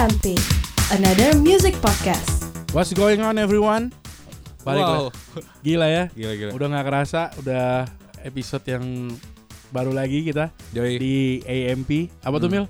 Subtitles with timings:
[0.00, 0.32] AMP,
[0.90, 2.48] another music podcast.
[2.72, 3.92] What's going on everyone?
[4.64, 5.04] Balik Wow.
[5.60, 6.04] Gila ya.
[6.10, 6.50] Gila gila.
[6.56, 7.84] Udah nggak kerasa, udah
[8.24, 9.12] episode yang
[9.68, 10.96] baru lagi kita Joy.
[10.96, 12.08] di AMP.
[12.24, 12.64] Apa tuh Hmm.
[12.64, 12.66] Mil?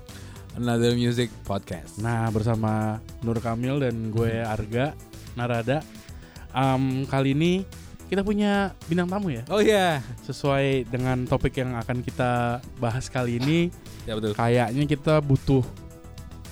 [0.59, 2.03] Another Music Podcast.
[2.03, 4.91] Nah bersama Nur Kamil dan gue Arga
[5.33, 5.79] Narada.
[6.51, 7.63] Am, kali ini
[8.11, 9.47] kita punya bintang tamu ya.
[9.47, 10.03] Oh iya.
[10.27, 13.71] Sesuai dengan topik yang akan kita bahas kali ini,
[14.03, 14.35] Ya betul.
[14.35, 15.63] kayaknya kita butuh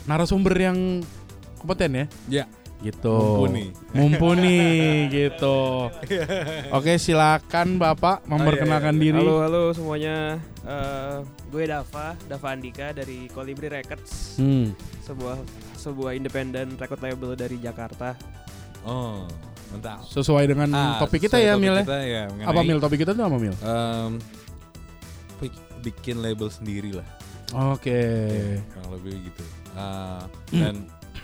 [0.05, 1.03] narasumber yang
[1.57, 2.05] kompeten ya.
[2.31, 2.45] Ya.
[2.79, 3.11] Gitu.
[3.11, 3.75] Mumpuni.
[3.91, 4.59] Mumpuni
[5.17, 5.91] gitu.
[6.71, 9.19] Oke, silakan Bapak memperkenalkan diri.
[9.19, 11.17] Halo halo semuanya, Eh,
[11.49, 14.71] gue Dava, Dava Andika dari Colibri Records, Hmm.
[15.01, 15.41] sebuah
[15.73, 18.13] sebuah independent record label dari Jakarta.
[18.79, 19.25] Oh,
[19.69, 20.05] mantap.
[20.05, 21.83] Sesuai dengan Ah, topik kita ya, topik Mil ya.
[21.83, 23.55] Kita, ya mengenai, Apa Mil topik kita tuh apa Mil?
[25.37, 27.07] bik- bikin label sendiri lah.
[27.73, 27.97] Oke.
[28.69, 29.43] Kurang lebih gitu.
[29.71, 30.25] Hmm.
[30.51, 30.75] dan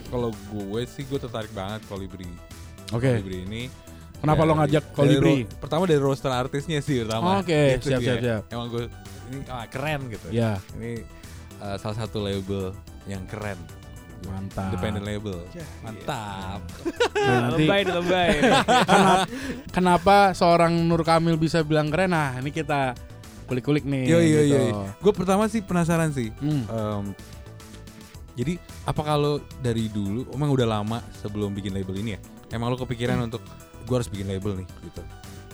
[0.05, 2.29] kalau gue sih gue tertarik banget Kolibri.
[2.89, 3.09] Oke.
[3.15, 3.63] Kolibri ini.
[4.15, 5.33] Kenapa Ya, lo ngajak dari Kolibri?
[5.43, 7.39] ro- pertama dari roster artisnya sih pertama.
[7.39, 8.41] Oke, Gitu siap, siap, siap.
[8.49, 8.85] Emang gue
[9.27, 10.27] ini ah, keren gitu.
[10.29, 11.01] Ya, Ini
[11.59, 12.73] uh, salah satu label
[13.05, 13.57] yang keren.
[14.25, 14.73] mantap.
[14.73, 15.37] Independent label.
[15.51, 16.59] Ya, Mantap.
[17.13, 18.29] Nah, nanti lebay lebay.
[18.89, 19.23] kenapa,
[19.69, 22.09] kenapa seorang Nur Kamil bisa bilang keren?
[22.09, 22.97] Nah, ini kita
[23.45, 24.09] kulik-kulik nih.
[24.09, 24.57] Yo yo gitu.
[24.57, 24.89] yo.
[24.97, 26.33] Gue pertama sih penasaran sih.
[26.35, 26.65] Hmm.
[26.65, 27.05] Em,
[28.35, 32.19] jadi apa kalau dari dulu emang udah lama sebelum bikin label ini ya?
[32.51, 33.41] Emang lo kepikiran untuk
[33.83, 35.01] gue harus bikin label nih gitu.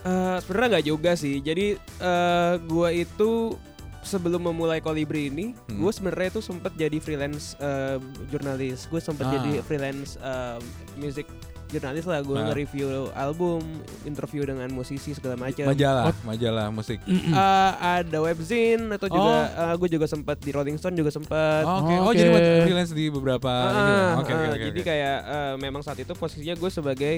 [0.02, 1.40] Eh, Sebenarnya nggak juga sih.
[1.40, 3.54] Jadi eh, gue itu
[4.02, 5.78] sebelum memulai Kolibri ini, Hmm.
[5.78, 8.90] gue sebenarnya itu sempat jadi freelance eh, jurnalis.
[8.90, 9.34] Gue sempat Ah.
[9.38, 10.58] jadi freelance eh,
[10.96, 11.30] music
[11.72, 12.20] jurnalis lah.
[12.20, 12.46] Gue Ah.
[12.46, 13.64] nge-review album,
[14.04, 15.66] interview dengan musisi segala macam.
[15.66, 17.00] Majalah, majalah musik.
[17.02, 19.74] Eh, ada webzine atau juga Oh.
[19.78, 21.64] gue juga sempat di Rolling Stone juga sempat.
[21.64, 22.18] Oke, oh Oke.
[22.18, 23.96] jadi buat freelance di beberapa ini ya?
[24.04, 24.66] Ah, Oke, ah, oke, oke.
[24.68, 24.86] jadi oke.
[24.86, 27.16] kayak eh, memang saat itu posisinya gue sebagai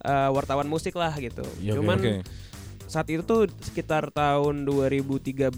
[0.00, 1.44] eh, wartawan musik lah gitu.
[1.58, 2.14] Iya, oke, Cuman Oke.
[2.86, 5.52] saat itu tuh sekitar tahun 2013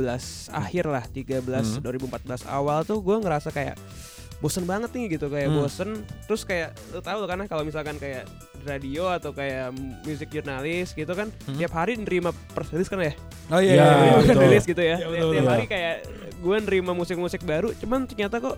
[0.49, 1.41] akhir lah, 13
[1.73, 1.81] Hmm.
[1.81, 3.79] 2014 awal tuh gue ngerasa kayak
[4.43, 5.59] bosen banget nih gitu kayak Hmm.
[5.61, 5.91] bosen
[6.27, 8.27] terus kayak lo tau lo kan kalau misalkan kayak
[8.63, 9.71] radio atau kayak
[10.03, 11.55] music jurnalis gitu kan Hmm.
[11.57, 13.15] tiap hari nerima press release kan ya
[13.49, 14.13] Oh iya, Ya, iya, iya.
[14.13, 14.43] press betul.
[14.43, 15.53] release gitu ya Ya, tiap, betul, tiap betul.
[15.53, 15.97] hari kayak
[16.37, 18.57] gue nerima musik-musik baru cuman ternyata kok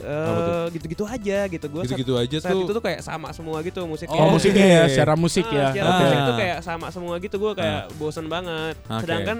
[0.00, 2.64] eh, gitu-gitu aja gitu gue saat, Gitu-gitu aja saat tuh.
[2.64, 5.66] itu tuh kayak sama semua gitu musiknya Oh, musiknya ya, secara musik Ah, ya.
[5.70, 6.00] secara Oke.
[6.00, 6.26] musik Ah.
[6.26, 8.98] tuh kayak sama semua gitu gue kayak bosen banget Oke.
[9.00, 9.38] sedangkan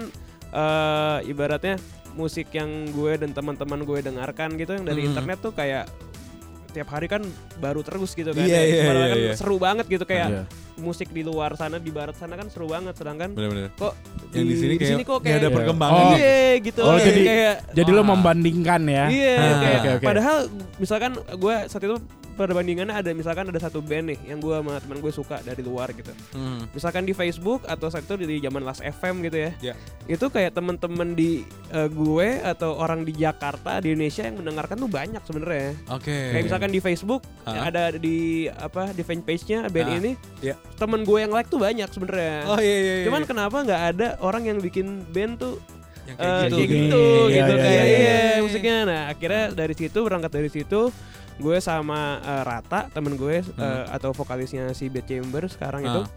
[0.53, 1.75] eh, ibaratnya
[2.13, 5.09] musik yang gue dan teman-teman gue dengarkan gitu yang dari Hmm.
[5.11, 5.89] internet tuh kayak
[6.69, 7.21] tiap hari kan
[7.57, 9.33] baru terus gitu kan iya, Padahal iya, kan iya.
[9.35, 10.43] seru banget gitu kayak Iya.
[10.75, 13.69] musik di luar sana di barat sana kan seru banget sedangkan Bener-bener.
[13.73, 13.93] kok
[14.31, 16.01] Yang di sini kayak kok nggak ada kayak perkembangan.
[16.03, 16.17] Oh.
[16.17, 18.07] iya gitu Oh, kayak, jadi- kayak Jadi lo Wah.
[18.09, 19.05] membandingkan ya.
[19.07, 20.05] Iya, Ah, kayak oke, oke.
[20.05, 20.37] padahal
[20.79, 21.97] misalkan gue saat itu
[22.33, 25.93] perbandingannya ada misalkan ada satu band nih yang gue sama teman gue suka dari luar
[25.93, 26.11] gitu.
[26.33, 26.65] Hmm.
[26.69, 29.51] Misalkan di Facebook atau saat itu di zaman Last FM gitu ya.
[29.61, 29.73] Ya.
[30.03, 34.89] Itu kayak temen-temen di eh, gue atau orang di Jakarta di Indonesia yang mendengarkan tuh
[34.89, 35.71] banyak sebenarnya.
[35.87, 36.11] Oke.
[36.33, 37.67] Kayak misalkan di Facebook Ah.
[37.67, 40.11] ada di apa di fanpage-nya band Ah, ini.
[40.39, 40.55] iya.
[40.75, 42.47] Temen gue yang like tuh banyak sebenarnya.
[42.47, 42.93] Oh iya iya.
[42.99, 43.05] iya.
[43.05, 45.59] Cuman kenapa nggak ada orang yang bikin band tuh
[46.03, 46.67] yang kayak kayak gitu.
[46.67, 48.41] gitu, Iya, gitu iya, kayak iya, iya, iya.
[48.43, 48.77] musiknya.
[48.83, 50.81] Nah akhirnya dari situ berangkat dari situ
[51.35, 53.85] gue sama eh, Rata temen gue eh, Hmm.
[53.89, 56.07] atau vokalisnya si Bad Chamber sekarang itu Ah.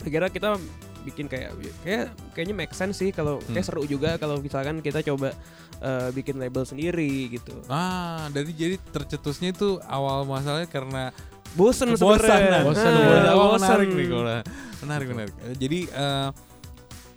[0.00, 0.48] akhirnya kita
[1.02, 3.68] bikin kayak kayak kayaknya make sense sih kalau kayak Hmm.
[3.68, 5.30] seru juga kalau misalkan kita coba
[5.76, 7.52] eh, bikin label sendiri gitu.
[7.66, 11.12] Ah, dari jadi tercetusnya itu awal masalahnya karena
[11.52, 12.64] Bosen sebenarnya.
[12.64, 12.92] Bosen, Ah, bosen.
[13.30, 13.60] Oh, bosen.
[13.60, 14.24] menarik nih kalau
[14.78, 15.34] menarik menarik.
[15.54, 16.28] Jadi eh,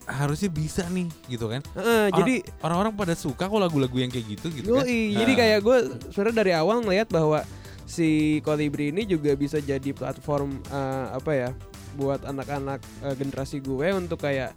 [0.09, 1.61] harusnya bisa nih gitu kan.
[1.77, 4.83] Heeh, jadi Orang-orang pada suka kok lagu-lagu yang kayak gitu gitu kan.
[4.83, 5.77] Yoi, jadi kayak gue
[6.09, 7.45] sebenarnya dari awal ngelihat bahwa
[7.85, 11.49] si Kolibri ini juga bisa jadi platform eh, apa ya
[11.97, 14.53] buat anak-anak eh, generasi gue untuk kayak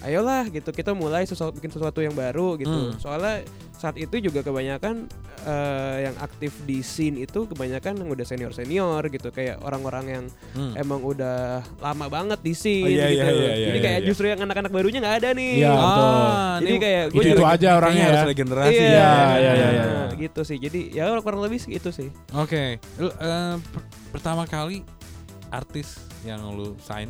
[0.00, 2.72] ayolah gitu kita mulai sesuatu bikin sesuatu yang baru gitu.
[2.88, 2.96] Hmm.
[2.96, 5.08] Soalnya saat itu juga kebanyakan
[5.40, 10.24] eh, yang aktif di scene itu kebanyakan yang udah senior senior gitu kayak orang-orang yang
[10.52, 10.76] Hmm.
[10.76, 13.24] emang udah lama banget di scene Oh, iya, gitu.
[13.24, 14.06] iya, iya, jadi iya, kayak iya.
[14.06, 15.52] justru yang anak-anak barunya nggak ada nih.
[15.58, 16.04] Iya, betul.
[16.04, 18.08] Ah, Jadi kayak gue Itu juga aja orangnya ya.
[18.10, 18.74] harus regenerasi.
[18.74, 19.84] Iya, Iya, iya, iya, iya.
[19.86, 20.56] Nah, gitu sih.
[20.56, 22.08] Jadi ya kurang lebih itu sih.
[22.32, 24.84] Oke, Lu, eh, per- pertama kali
[25.48, 27.08] artis yang lu sign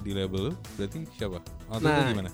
[0.00, 1.44] di label lu berarti siapa?
[1.68, 2.30] Waktu itu Nah, gimana?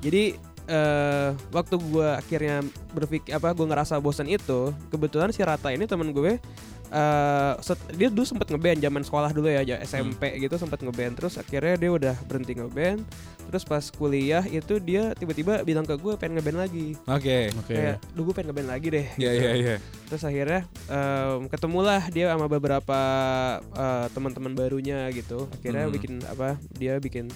[0.00, 0.24] Jadi
[0.66, 2.58] eh waktu gue akhirnya
[2.90, 6.42] berpikir apa gue ngerasa bosan itu, kebetulan si Rata ini temen gue
[6.88, 11.34] eh, set- dia dulu sempet ngeband zaman sekolah dulu ya SMP gitu sempet ngeband terus
[11.34, 13.02] akhirnya dia udah berhenti ngeband
[13.44, 17.50] terus pas kuliah itu dia tiba-tiba bilang ke gue pengen ngeband lagi Oke.
[17.56, 17.70] Oke.
[17.72, 19.38] kayak duh gue pengen ngeband lagi deh Iya gitu.
[19.40, 19.74] iya iya.
[20.04, 22.98] terus akhirnya em, ketemulah dia sama beberapa
[23.68, 25.94] eh, teman-teman barunya gitu akhirnya Hmm.
[25.94, 27.30] bikin apa dia bikin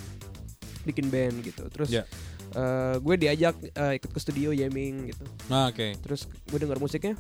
[0.83, 2.03] bikin band gitu terus Ya.
[2.51, 5.95] eh, gue diajak eh, ikut ke studio jamming gitu Nah, oke.
[5.99, 7.15] terus gue denger musiknya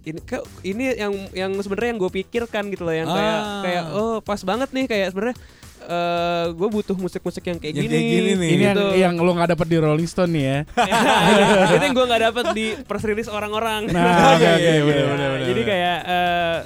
[0.00, 3.60] ini ke, ini yang yang sebenarnya yang gue pikirkan gitu loh yang kayak Ah.
[3.60, 5.36] kayak oh pas banget nih kayak sebenarnya
[5.80, 8.50] eh gue butuh musik-musik yang kayak Yang gini kayak gini nih.
[8.50, 8.86] Ini yang gitu.
[8.98, 10.58] yang lo nggak dapet di Rolling Stone nih ya.
[11.70, 14.96] itu yang gue nggak dapet di press release orang-orang Nah, oke Iya, oke iya, bener
[14.98, 15.06] iya.
[15.06, 15.46] bener bener.
[15.46, 16.58] jadi kayak eh,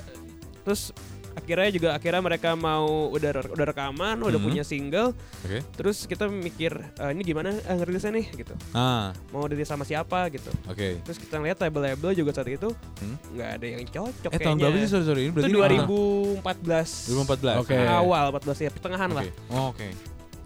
[0.62, 0.82] terus
[1.34, 4.44] akhirnya juga akhirnya mereka mau udah udah rekaman udah Mhm.
[4.44, 5.64] punya single Oke.
[5.74, 10.28] terus kita mikir eh, ini gimana eh, ngerilisnya nih gitu Ah, mau rilis sama siapa
[10.28, 11.02] gitu oke.
[11.02, 12.68] terus kita lihat label-label juga saat itu
[12.98, 13.16] Hmm.
[13.32, 17.60] nggak ada yang cocok Eh tahun berapa sih sorry sorry ini itu berarti 2014 2014.
[17.60, 17.76] Oke.
[17.78, 19.32] awal 14 ya pertengahan lah Oke.
[19.48, 19.88] Oh, oke.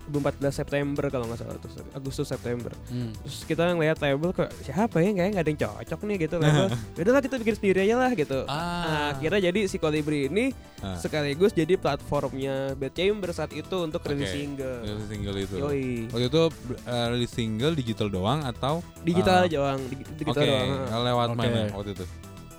[0.08, 0.22] 2014
[0.54, 3.10] September kalau nggak salah terus Agustus September Hmm.
[3.18, 6.66] terus kita ngeliat label kok siapa ya kayak nggak ada yang cocok nih gitu label
[6.96, 9.06] Yaudah lah kita bikin sendiri aja lah gitu Nah, Ah.
[9.12, 10.94] akhirnya jadi si Colibri ini Ah.
[10.96, 14.36] sekaligus jadi platformnya Bad Chamber saat itu untuk rilis Oke.
[14.36, 14.76] single.
[14.82, 15.54] Rilis single itu.
[15.56, 15.88] Yoi.
[16.06, 16.42] Waktu itu
[16.84, 19.80] uh, rilis single digital doang atau Digital aja doang,
[20.14, 20.68] digital doang.
[20.84, 20.96] ha.
[21.02, 21.38] lewat Oke.
[21.38, 22.04] mana waktu itu?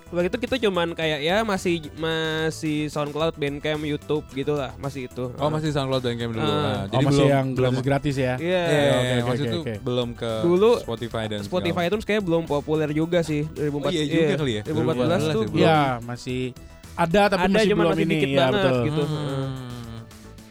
[0.08, 5.28] Waktu itu kita cuman kayak ya masih masih SoundCloud, Bandcamp, YouTube gitu lah, masih itu.
[5.36, 6.40] Oh, masih SoundCloud dan Cam dulu.
[6.40, 6.48] Ah.
[6.48, 8.34] Nah, oh masih belum yang belum gratis gratis ya.
[8.40, 8.62] Iya.
[8.64, 9.74] Iya, Oke, oke, waktu oke, itu oke.
[9.84, 13.84] belum ke Dulu Spotify dan Spotify itu kayak belum populer juga sih 2014.
[13.84, 14.72] Oh, iya juga kali ya, 2014
[15.28, 15.60] tuh 2014 belum.
[15.60, 16.42] Iya masih
[16.96, 18.76] ada tapi Ada, masih belum masih ini dikit ya banget betul.
[18.88, 19.02] gitu.
[19.04, 19.48] Hmm.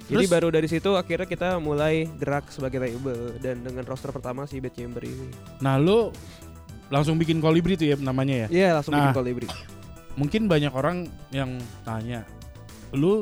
[0.07, 4.45] Jadi Terus- baru dari situ akhirnya kita mulai gerak sebagai label dan dengan roster pertama
[4.45, 5.27] si Bad Chamber ini.
[5.59, 6.15] Nah lu
[6.87, 8.47] langsung bikin kolibri tuh ya namanya ya.
[8.47, 9.09] Iya, langsung Nah.
[9.09, 9.47] bikin Colibri.
[10.15, 10.97] Mungkin banyak orang
[11.29, 12.25] yang tanya,
[12.91, 13.21] lu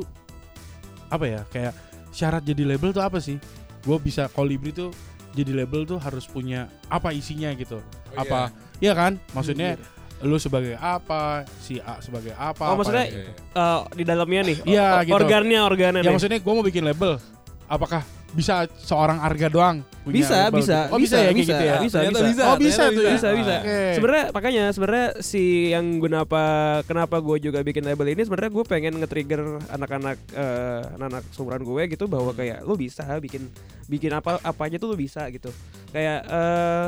[1.08, 1.74] apa ya kayak
[2.10, 3.36] syarat jadi label tuh apa sih?
[3.82, 4.96] Gue bisa kolibri tuh
[5.32, 7.84] jadi label tuh harus punya apa isinya gitu.
[8.16, 8.50] Oh, apa?
[8.80, 9.20] Iya kan?
[9.32, 9.94] Maksudnya Hmm.
[10.24, 12.64] lu sebagai apa, si A sebagai apa?
[12.64, 13.32] Oh, apa maksudnya gitu.
[13.52, 14.58] Eh, di dalamnya nih.
[14.64, 15.14] Iya, gitu.
[15.14, 16.14] Organnya, organnya Ya nih.
[16.16, 17.20] maksudnya gue mau bikin label.
[17.66, 20.92] Apakah bisa seorang Arga doang punya bisa, label bisa, gitu?
[20.94, 21.76] Oh bisa, ya kayak gitu ya.
[21.80, 22.44] bisa, bisa, bisa.
[22.44, 23.12] Oh bisa tuh ya.
[23.16, 23.56] bisa, bisa.
[23.64, 23.80] Oke.
[23.96, 26.44] Sebenarnya makanya sebenarnya si yang kenapa
[26.84, 29.42] kenapa gue juga bikin label ini sebenarnya gue pengen nge-trigger
[29.72, 33.48] anak-anak eh, anak-anak seumuran gue gitu bahwa kayak lu bisa bikin
[33.88, 35.50] bikin apa apa aja tuh lu bisa gitu.
[35.96, 36.88] Kayak eh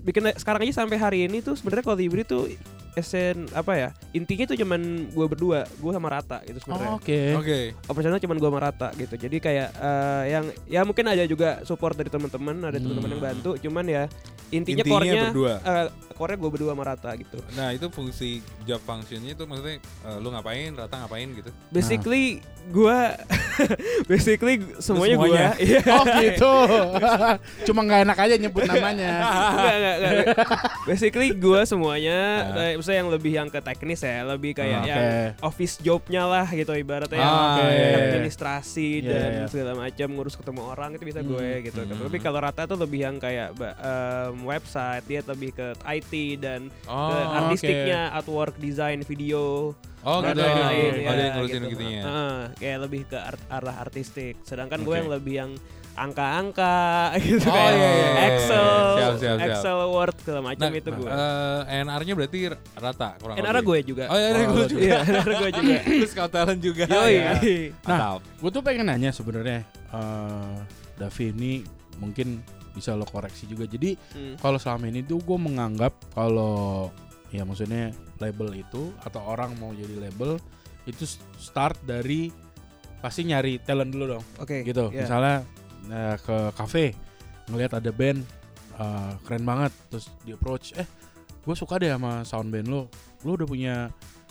[0.00, 2.48] bikin sekarang aja sampai hari ini tuh sebenarnya Colibri tuh
[2.92, 7.20] esen apa ya intinya tuh cuman gue berdua gue sama Rata gitu Oh, sebenarnya Oke.
[7.36, 7.58] Oke.
[7.84, 11.94] operasional cuman gue sama Rata gitu jadi kayak eh, yang ya mungkin ada juga support
[11.94, 14.04] dari teman-teman ada teman-teman yang bantu cuman ya
[14.50, 15.52] intinya, Intinya core-nya berdua.
[15.60, 18.28] eh, core-nya gue berdua sama Rata gitu Nah, itu fungsi
[18.64, 21.50] job functionnya itu maksudnya eh, lu ngapain, Rata ngapain gitu.
[21.70, 22.98] basically gue
[24.06, 25.50] basically semuanya gue semuanya.
[25.58, 26.52] iya Oh gitu.
[27.64, 29.10] Cuma nggak enak aja nyebut namanya.
[29.50, 30.24] Enggak, enggak, enggak.
[30.86, 32.18] Basically gue semuanya,
[32.50, 32.72] Ah.
[32.80, 35.04] Misalnya yang lebih yang ke teknis ya, lebih kayak Ah, yang
[35.40, 38.04] office jobnya lah gitu ibaratnya Ah, yang oke.
[38.10, 39.46] administrasi Iya, dan iya.
[39.46, 41.62] segala macam ngurus ketemu orang itu bisa gue Hmm.
[41.62, 41.80] gitu.
[41.82, 42.00] Hmm.
[42.02, 47.08] Tapi kalau Rata tuh lebih yang kayak em, website, dia lebih ke IT dan Oh,
[47.08, 50.32] ke artistiknya, artwork, desain, video, Oh, gitu.
[50.34, 51.72] lain-lain, Oh, dia ya, yang ngurusin gitu.
[51.76, 52.02] gitunya.
[52.02, 54.40] Heeh, kayak lebih ke art- arah artistik.
[54.42, 54.98] Sedangkan gue Oke.
[54.98, 55.50] yang lebih yang
[56.00, 56.76] angka-angka
[57.20, 58.20] gitu Oh, kayak iya, iya, iya.
[58.26, 58.66] Excel,
[58.96, 59.46] Siap, siap, siap.
[59.46, 61.10] Excel, Word segala macam Nah, itu gue.
[61.10, 62.38] eh, NR-nya berarti
[62.74, 63.66] rata kurang NR lebih.
[63.66, 64.04] gue juga.
[64.06, 64.80] Oh, iya, iya, gue juga.
[64.80, 65.74] Iya, NR gue juga.
[65.84, 66.84] Terus kau talent juga.
[66.86, 67.12] Yoi.
[67.14, 67.30] ya.
[67.82, 68.20] Mantap.
[68.34, 69.60] Gue tuh pengen nanya sebenarnya,
[69.90, 70.54] eh
[70.96, 71.52] Davi ini
[71.96, 73.64] mungkin bisa lo koreksi juga.
[73.64, 74.34] Jadi Hmm.
[74.36, 76.88] kalau selama ini tuh gue menganggap kalau
[77.28, 80.40] ya maksudnya label itu atau orang mau jadi label
[80.82, 81.04] itu
[81.36, 82.32] start dari
[82.96, 84.60] pasti nyari talent dulu dong Oke.
[84.60, 85.02] gitu iya.
[85.02, 85.36] misalnya
[85.88, 86.92] eh, ke cafe
[87.48, 88.20] ngelihat ada band
[88.76, 89.72] eh, keren banget.
[89.88, 90.84] Terus di approach eh
[91.40, 92.92] gue suka deh sama sound band lo.
[93.24, 93.76] Lo udah punya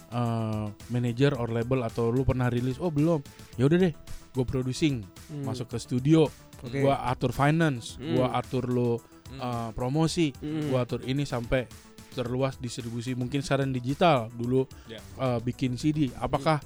[0.10, 2.77] eh, manager or label atau lu pernah rilis?
[2.77, 3.22] Oh belum.
[3.58, 3.94] Ya udah deh
[4.29, 5.01] gue producing.
[5.29, 5.46] Hmm.
[5.46, 6.25] masuk ke studio
[6.65, 6.82] Oke.
[6.82, 8.18] gue atur finance Hmm.
[8.18, 8.98] gue atur lo
[9.38, 10.74] uh, promosi Hmm.
[10.74, 11.70] gue atur ini sampai
[12.10, 14.25] terluas distribusi mungkin saran digital.
[14.34, 14.98] Dulu Ya.
[15.22, 16.58] uh, bikin CD apakah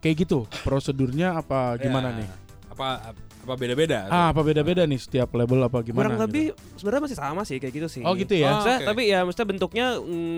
[0.00, 2.28] kayak gitu prosedurnya apa gimana Ya, nih?
[2.72, 3.12] Apa
[3.46, 3.98] Apa beda-beda?
[4.06, 6.02] Ah, apa beda-beda nih setiap label apa gimana?
[6.02, 6.24] kurang gitu?
[6.26, 8.44] lebih sebenarnya masih sama sih kayak gitu sih Oh gitu ya.
[8.44, 8.86] Oh, Maksudnya, oke.
[8.88, 9.86] tapi ya maksudnya bentuknya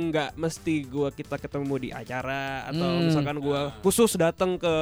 [0.06, 3.04] nggak mesti gua kita ketemu di acara atau Hmm.
[3.08, 4.74] misalkan gua khusus datang ke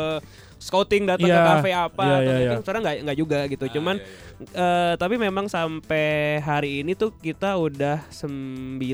[0.59, 1.37] scouting datang Iya.
[1.37, 2.59] ke kafe apa Iya, atau iya, itu iya.
[2.59, 4.07] sebenarnya nggak nggak juga gitu Ah, cuman iya,
[4.43, 4.59] iya.
[4.59, 6.07] eh, tapi memang sampai
[6.41, 8.91] hari ini tuh kita udah 9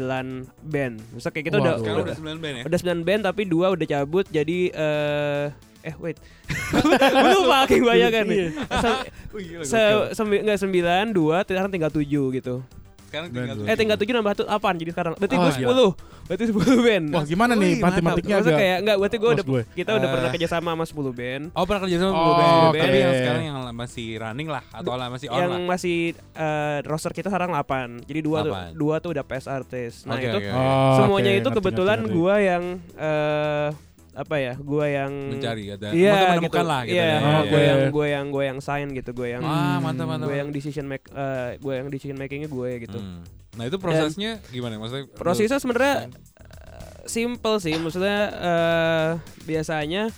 [0.61, 2.65] band misalnya kayak kita udah udah, udah 9 band ya?
[2.65, 5.45] udah 9 band tapi dua udah cabut jadi eh
[5.83, 6.17] eh wait
[7.13, 11.91] gue lupa kayak banyak kan nih Se- gila, se sembi- nggak sembilan dua sekarang tinggal
[11.91, 12.63] tujuh gitu
[13.05, 15.13] Sekarang tinggal Eh tinggal 7 nambah tuh apaan jadi sekarang?
[15.15, 15.93] Berarti Oh, gue.
[15.93, 16.25] 10.
[16.25, 17.07] Berarti 10 band.
[17.13, 19.63] Wah, gimana nih matematiknya agak kayak enggak berarti gue close udah gue.
[19.75, 20.13] kita udah Eh.
[20.17, 21.45] pernah kerja sama sama 10 band.
[21.53, 22.73] Oh pernah kerja sama Oh, 10 band.
[22.81, 25.61] Tapi yang sekarang yang masih running lah atau lah masih on yang lah.
[25.69, 28.01] masih eh, roster kita sekarang 8.
[28.03, 28.71] Jadi dua tuh Delapan.
[28.73, 29.93] dua tuh udah PS artis.
[30.03, 30.39] Nah, Oke, itu.
[30.49, 32.65] Oh, semuanya itu kebetulan gua yang
[32.97, 33.69] eh
[34.13, 34.55] apa ya?
[34.55, 36.69] Gua yang mencari ada Iya, menemukan gitu.
[36.69, 37.19] lah gitu Iya, ya.
[37.19, 37.61] Oh, gue oke.
[37.63, 40.29] yang gue yang gue yang sign gitu, gue yang Ah, mantap mantap.
[40.29, 42.99] gue yang decision make eh, gue yang decision makingnya gue gitu.
[42.99, 43.25] Hmm.
[43.53, 44.77] Nah, itu prosesnya gimana?
[44.77, 49.11] Maksudnya Prosesnya sebenarnya eh, simple sih, maksudnya eh
[49.43, 50.09] biasanya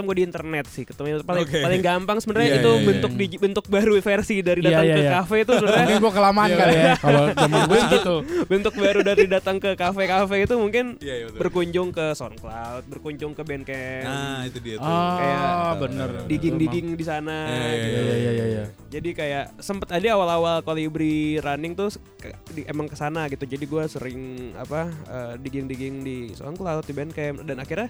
[0.00, 1.60] ketemu di internet sih, ketemu paling Oke.
[1.60, 2.86] paling gampang sebenarnya Iya, itu iya, iya.
[2.88, 5.12] bentuk di, bentuk baru versi dari Iya, datang iya, ke iya.
[5.14, 8.14] kafe itu sebenarnya Mungkin gua kelamaan kali ya kalau zaman gue gitu.
[8.48, 11.38] bentuk baru dari datang ke kafe-kafe itu mungkin Iya, iya betul.
[11.38, 14.88] berkunjung ke SoundCloud, berkunjung ke Bandcamp, Nah, itu dia tuh.
[14.88, 15.44] Ah, Kayak
[15.78, 16.08] bener.
[16.26, 17.36] digging-digging di sana.
[17.46, 17.98] Iya, iya, gitu.
[18.00, 18.64] Iya, iya, iya, iya.
[18.88, 23.44] Jadi kayak sempet ada awal-awal kolibri running tuh ke- di, emang ke sana gitu.
[23.44, 24.18] Jadi gua sering
[24.56, 27.88] apa eh, digging-digging di SoundCloud di Bandcamp dan akhirnya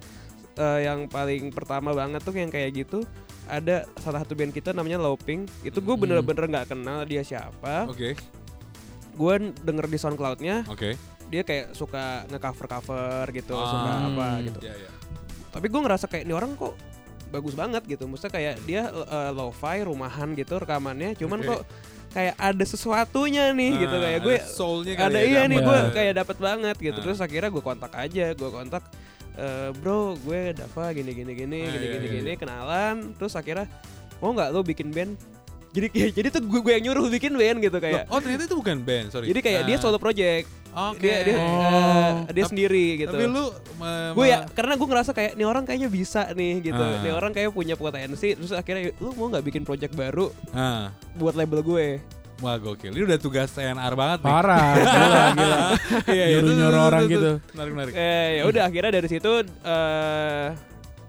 [0.54, 3.02] eh, yang paling pertama banget tuh yang kayak gitu
[3.46, 5.42] ada salah satu band kita namanya Loping.
[5.60, 6.02] Itu gue Hmm.
[6.04, 7.86] bener-bener nggak kenal dia siapa.
[7.86, 8.14] Oke,
[9.12, 10.94] Gue denger di SoundCloudnya oke.
[11.26, 13.66] dia kayak suka nge-cover-cover gitu, Ah.
[13.68, 14.58] suka apa gitu.
[14.60, 14.90] Iya, iya.
[15.48, 16.74] Tapi gue ngerasa kayak ini orang kok
[17.28, 18.06] bagus banget gitu.
[18.06, 21.48] Maksudnya kayak dia eh, lo-fi rumahan gitu rekamannya, cuman Oke.
[21.48, 21.62] kok
[22.10, 25.48] kayak ada sesuatunya nih gitu Ah, kayak gue soulnya ada ya, iya dapet.
[25.48, 27.04] nih gue kayak dapat banget gitu Ah.
[27.04, 28.82] terus akhirnya gue kontak aja gue kontak
[29.40, 32.36] "Eh, bro gue Dava gini gini gini Ah, gini iya, gini iya, gini iya.
[32.36, 33.64] kenalan terus akhirnya
[34.18, 35.16] mau nggak lo bikin band
[35.70, 38.44] jadi kayak jadi tuh gue, gue yang nyuruh bikin band gitu kayak Loh, oh ternyata
[38.44, 39.26] itu bukan band, sorry.
[39.26, 41.02] jadi kayak dia Ah, solo project Oke.
[41.02, 41.40] dia dia Oh.
[41.40, 43.44] eh, dia Tapi- sendiri gitu Tapi lu
[44.12, 47.00] gue ya karena gue ngerasa kayak nih orang kayaknya bisa nih gitu Ah.
[47.00, 51.32] nih orang kayak punya potensi terus akhirnya lu mau nggak bikin project baru Ah, buat
[51.32, 51.86] label gue
[52.40, 52.90] wah gokil.
[52.90, 54.28] Ini udah tugas TNR banget nih.
[54.28, 55.58] Parah, gila, gila.
[56.08, 57.30] Iya, iya, Nyuruh-nyuruh orang gitu.
[57.52, 57.92] Menarik, menarik.
[57.94, 59.32] eh ya udah akhirnya dari situ
[59.62, 60.46] eh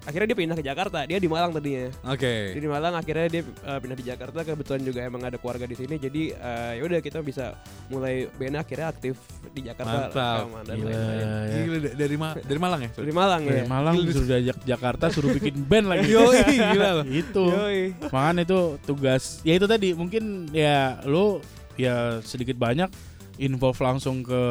[0.01, 2.51] akhirnya dia pindah ke Jakarta dia di Malang tadinya Oke.
[2.51, 5.73] Dia di Malang akhirnya dia eh, pindah di Jakarta kebetulan juga emang ada keluarga di
[5.73, 7.53] sini jadi eh, ya udah kita bisa
[7.87, 9.13] mulai band akhirnya aktif
[9.49, 10.65] di Jakarta Mantap.
[10.65, 11.21] dan Gila, lain-lain.
[11.21, 11.57] ya.
[11.61, 12.89] Gila, da- dari Ma- dari Malang ya?
[12.91, 16.09] dari Malang Dari ya Malang suruh diajak Jakarta suruh bikin band lagi.
[16.17, 17.05] Yoi, gila loh.
[17.05, 17.45] Itu.
[17.47, 17.81] Yoi.
[18.09, 22.89] Makanya itu tugas ya itu tadi mungkin ya lo ya sedikit banyak
[23.37, 24.41] involve langsung ke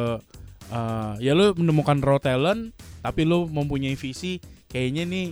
[0.69, 4.39] uh, ya lo menemukan raw talent tapi lo mempunyai visi
[4.71, 5.27] kayaknya nih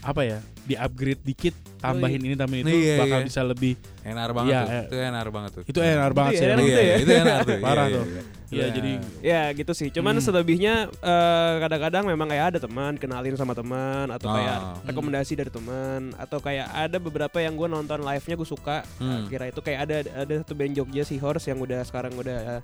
[0.00, 3.26] apa ya di upgrade dikit tambahin ini tambahin itu Iya, bakal iya.
[3.26, 4.68] bisa lebih Enar banget Iya, tuh.
[4.70, 4.84] eh.
[4.84, 5.62] Itu enar banget tuh.
[5.64, 6.56] itu enak banget ya, sih ya.
[6.60, 7.56] Iya, itu enar tuh.
[7.64, 8.04] Parah Iya, tuh.
[8.04, 8.22] iya, iya.
[8.54, 10.22] Iya, jadi ya gitu sih cuman Hmm.
[10.22, 14.34] selebihnya eh, kadang-kadang memang kayak ada teman kenalin sama teman atau Ah.
[14.34, 18.84] kayak rekomendasi dari teman atau kayak ada beberapa yang gue nonton live nya gue suka
[18.96, 19.24] Hmm.
[19.26, 22.60] kira itu kayak ada ada satu band Jogja si Horse yang udah sekarang udah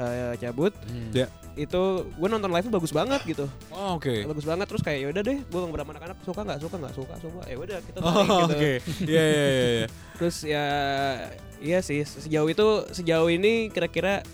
[0.00, 1.12] eh, cabut Hmm.
[1.12, 1.28] Ya.
[1.52, 4.24] itu gue nonton live nya bagus banget gitu Oh, oke.
[4.24, 7.14] bagus banget terus kayak yaudah deh gue ngobrol sama anak-anak suka nggak suka nggak suka
[7.18, 8.72] suka ya udah kita Oh, gitu oke.
[9.04, 9.86] Iya, iya, iya, iya.
[10.16, 10.64] terus ya
[11.60, 14.24] iya sih sejauh itu sejauh ini kira-kira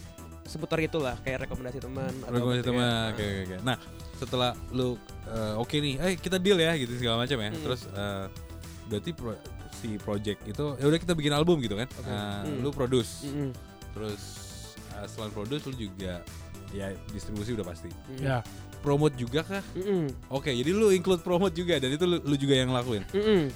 [0.44, 3.06] seputar itulah kayak rekomendasi teman atau Rekomendasi kayak- teman.
[3.10, 3.56] Oke, oke, oke.
[3.64, 3.76] Nah,
[4.14, 4.94] setelah lu
[5.26, 7.50] eh, oke nih, eh kita deal ya gitu segala macam ya.
[7.50, 7.62] Hmm.
[7.66, 8.24] Terus eh,
[8.86, 9.42] berarti pro-
[9.74, 11.90] si project itu ya udah kita bikin album gitu kan.
[11.92, 12.06] Oke.
[12.06, 12.62] Nah, Hmm.
[12.62, 13.26] lu produce.
[13.26, 13.50] Mm-mm.
[13.90, 14.22] Terus
[14.96, 16.20] eh, selain produce lu juga
[16.70, 17.88] ya distribusi udah pasti.
[18.10, 18.20] Mm.
[18.20, 18.38] ya
[18.76, 19.62] Promote juga kah?
[19.74, 20.06] Mm-mm.
[20.28, 23.02] Oke, jadi lu include promote juga dan itu lu, lu juga yang lakuin.
[23.10, 23.50] Mm-mm.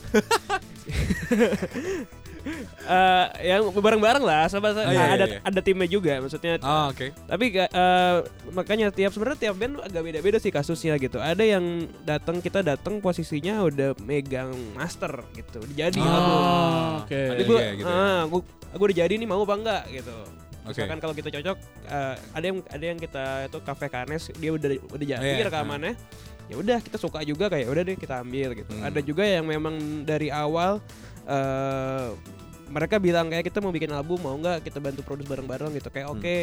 [2.40, 5.38] Eh, yang bareng-bareng lah sama Oh, iya, ada iya, iya.
[5.44, 7.12] ada timnya juga maksudnya Ah, oke.
[7.28, 8.16] tapi ga- eh,
[8.50, 11.62] makanya tiap sebenarnya tiap band agak beda-beda sih kasusnya gitu ada yang
[12.00, 16.40] datang kita datang posisinya udah megang master gitu jadi Ah, album
[17.04, 17.12] oke.
[17.12, 17.92] Ada Jadi juga gua, ya gitu ya?
[17.92, 18.40] ah, gua,
[18.72, 20.16] gua udah jadi nih mau apa enggak gitu.
[20.68, 20.76] Oke.
[20.76, 21.56] Misalkan kalau kita cocok,
[21.88, 25.94] eh, ada yang ada yang kita itu kafe Kanes dia udah udah jadi Iya, rekamannya.
[26.50, 28.72] Ya udah kita suka juga kayak udah deh kita ambil gitu.
[28.74, 28.84] Hmm.
[28.84, 30.82] Ada juga yang memang dari awal
[31.24, 32.08] eh
[32.70, 36.06] mereka bilang kayak kita mau bikin album mau nggak kita bantu produce bareng-bareng gitu kayak
[36.06, 36.16] Hmm.
[36.16, 36.36] oke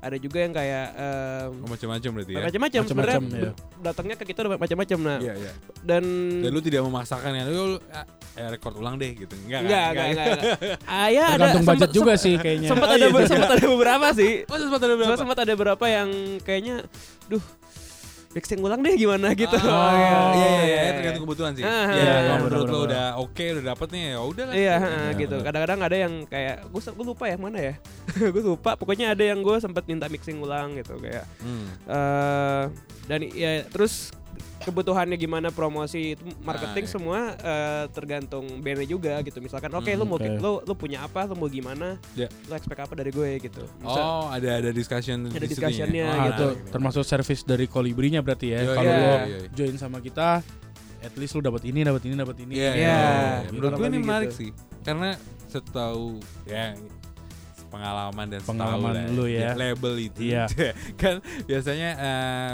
[0.00, 2.42] ada juga yang kayak em, Oh, macam-macam berarti ya.
[2.42, 5.52] macam-macam sebenarnya Macam-macam, datangnya ke kita udah macam-macam nah Iya, iya.
[5.82, 6.02] dan
[6.40, 7.76] Dan lu tidak memaksakan ya, lu
[8.34, 9.30] eh, record ulang deh gitu.
[9.38, 10.78] Enggak, enggak enggak enggak, enggak.
[10.96, 12.68] ah ya ada sempet- juga sempet- sih kayaknya.
[12.68, 13.26] sempat Oh, ada iya.
[13.28, 15.14] sempat ada beberapa sih sempat ada berapa?
[15.14, 16.08] sempat ada beberapa yang
[16.40, 16.74] kayaknya
[17.26, 17.44] duh
[18.34, 21.62] mixing ulang deh gimana gitu Ah, iya iya, iya, iya, tergantung kebutuhan sih.
[21.62, 22.84] Ah, Iya, ah, kalau menurut benar.
[22.84, 24.54] udah oke, udah dapet nih, ya udah lah.
[24.54, 25.36] Iya, Iya, gitu.
[25.38, 27.74] Kadang-kadang ada yang kayak gue gue lupa ya mana ya.
[28.34, 28.74] gue lupa.
[28.74, 31.24] Pokoknya ada yang gue sempat minta mixing ulang gitu kayak.
[31.38, 31.66] Hmm.
[31.86, 32.62] eh
[33.04, 34.10] dan ya terus
[34.60, 36.94] kebutuhannya gimana promosi itu marketing Ah, iya.
[36.94, 39.38] semua eh, tergantung bandnya juga gitu.
[39.38, 40.28] Misalkan oke Hmm, lu mau oke.
[40.28, 42.26] lu lu punya apa, lu mau gimana, Ya.
[42.44, 43.62] lu expect apa dari gue gitu.
[43.78, 46.10] Misal- Oh, ada ada discussion Ada di situ discussionnya ya?
[46.10, 46.46] Ah, gitu.
[46.52, 48.60] itu termasuk service dari Kolibrinya berarti ya.
[48.64, 49.38] Kalau lo iya, iya.
[49.50, 50.40] join sama kita,
[51.00, 52.52] at least lu dapat ini, dapat ini, dapat ini.
[52.54, 52.96] Iya, iya.
[53.42, 53.52] gitu.
[53.54, 54.06] Menurut gue ini Gitu.
[54.06, 54.50] menarik sih.
[54.80, 56.74] Karena setahu ya
[57.74, 59.50] pengalaman dan setahu Pengalaman lah, lu ya.
[59.52, 60.44] label itu Iya.
[61.02, 61.90] kan biasanya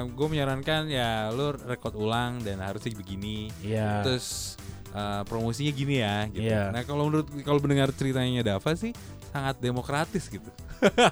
[0.06, 4.00] gue menyarankan ya lu record ulang dan harusnya begini Iya.
[4.00, 4.56] terus
[4.90, 6.48] eh, promosinya gini ya gitu.
[6.48, 6.72] Iya.
[6.72, 8.90] Nah kalau menurut kalau mendengar ceritanya Dava sih
[9.30, 10.50] sangat demokratis gitu.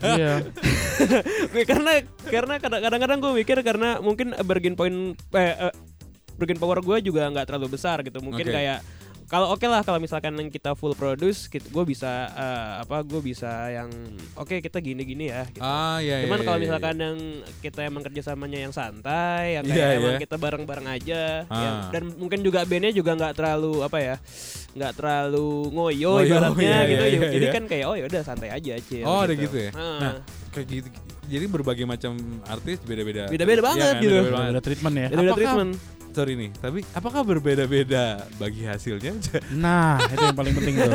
[0.02, 0.42] Iya.
[1.52, 4.96] Gue karena karena kadang- kadang-kadang gue mikir karena mungkin bargain point
[5.30, 5.74] eh, eh,
[6.34, 8.50] bargain power gue juga nggak terlalu besar gitu mungkin Oke.
[8.52, 8.82] kayak
[9.28, 13.68] kalau oke lah kalau misalkan yang kita full produce gue bisa eh, apa gue bisa
[13.68, 13.92] yang
[14.35, 15.61] oke kita gini-gini ya gitu.
[15.61, 17.16] Ah iya Cuman iya, kalau iya, misalkan yang
[17.61, 20.20] kita emang kerjasamanya yang santai, yang Iya, kayak emang iya.
[20.20, 21.54] kita bareng-bareng aja, Ah.
[21.54, 24.16] yang- dan mungkin juga bandnya juga nggak terlalu apa ya,
[24.73, 27.04] nggak terlalu ngoyo Ngoyo, ibaratnya iya, gitu.
[27.04, 27.52] iya, Jadi iya.
[27.52, 29.70] kan kayak oh ya udah santai aja Cil, Oh, ada gitu ya?
[29.73, 30.00] Ah.
[30.00, 30.12] Nah,
[30.50, 30.88] kayak gitu.
[31.28, 32.16] Jadi berbagai macam
[32.49, 33.28] artis beda-beda.
[33.28, 34.00] Beda-beda Iya banget kan?
[34.00, 34.14] gitu.
[34.16, 34.49] Beda-beda banget.
[34.49, 35.06] Ada treatment ya.
[35.06, 35.98] Beda-beda Apakah- treatment.
[36.18, 39.14] Sorry nih, tapi apakah berbeda-beda bagi hasilnya?
[39.54, 40.90] Nah, itu yang paling penting tuh.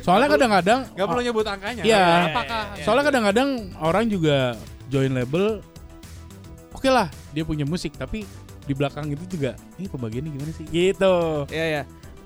[0.00, 1.84] Soalnya kadang-kadang Gak perlu nyebut angkanya.
[1.84, 2.32] Iya.
[2.32, 2.62] Apakah?
[2.72, 2.84] Iya, iya.
[2.88, 4.56] Soalnya kadang-kadang orang juga
[4.88, 5.60] join label
[6.72, 8.24] Oke lah, dia punya musik tapi
[8.64, 10.64] di belakang itu juga ini pembagiannya gimana sih?
[10.72, 11.16] Gitu.
[11.52, 11.82] Iya ya.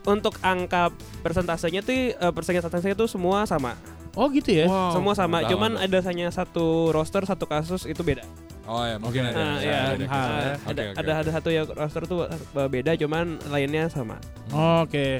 [0.06, 0.94] Untuk angka
[1.26, 3.74] persentasenya tuh eh, persentasenya tuh semua sama.
[4.14, 4.70] Oh gitu ya.
[4.70, 5.42] Wow, semua sama.
[5.50, 8.22] Cuman ada hanya satu roster, satu kasus itu beda.
[8.62, 9.32] Oh ya, mungkin Oke.
[9.34, 9.42] ada.
[9.42, 9.78] Ada- iya.
[9.90, 11.18] ada- ada ada oke.
[11.18, 14.22] ada satu yang roster tuh eh, beda, cuman lainnya sama.
[14.54, 15.18] Oke.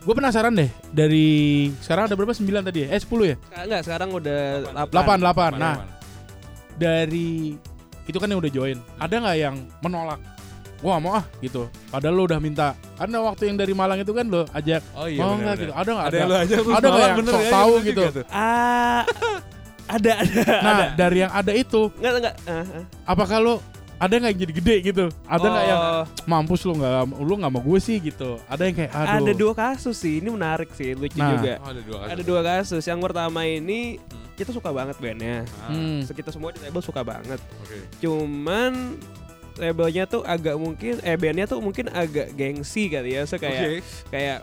[0.00, 2.32] Gue penasaran deh dari sekarang ada berapa?
[2.32, 2.96] 9 tadi ya?
[2.96, 3.36] Eh 10 ya?
[3.52, 4.40] Enggak, sekarang udah
[4.88, 5.18] Delapan.
[5.20, 5.60] 8.
[5.60, 5.60] 8.
[5.60, 5.76] Nah,
[6.80, 7.52] dari
[8.08, 8.78] itu kan yang udah join.
[8.96, 9.54] Ada nggak yang
[9.84, 10.18] menolak?
[10.80, 11.68] Gua mau ah gitu.
[11.92, 12.72] Padahal lo udah minta.
[12.96, 14.80] Karena waktu yang dari Malang itu kan lo ajak.
[14.96, 15.20] Oh iya.
[15.20, 15.64] mau bener, nggak bener.
[15.68, 15.72] gitu?
[15.76, 16.06] Ada nggak?
[16.08, 18.02] Ada yang lu aja Ada nggak yang sok tahu gitu?
[18.32, 19.02] Ah,
[19.92, 20.42] ada ada.
[20.58, 20.86] Nah ada.
[20.94, 22.34] dari yang ada itu, Enggak enggak.
[22.44, 22.84] Ah, ah.
[23.04, 23.54] apakah lo
[23.96, 25.04] ada nggak yang jadi gede gitu?
[25.24, 28.40] Ada nggak yang Oh, mampus lo nggak lu nggak mau gue sih gitu?
[28.46, 29.16] Ada yang kayak aduh.
[29.20, 30.18] ada dua kasus sih.
[30.18, 31.36] Ini menarik sih, lucu Nah.
[31.36, 31.54] juga.
[31.58, 32.10] Oh, ada dua kasus.
[32.10, 32.82] Ada dua kasus.
[32.82, 33.80] Yang pertama ini
[34.34, 35.44] kita suka banget bandnya.
[35.60, 36.00] Ah, Hmm.
[36.02, 37.40] Kita semua di label suka banget.
[37.60, 37.76] Oke.
[38.00, 38.96] Cuman
[39.54, 43.28] labelnya tuh agak mungkin eh bandnya tuh mungkin agak gengsi kali ya.
[43.28, 43.84] So kayak Oke.
[44.08, 44.38] kayak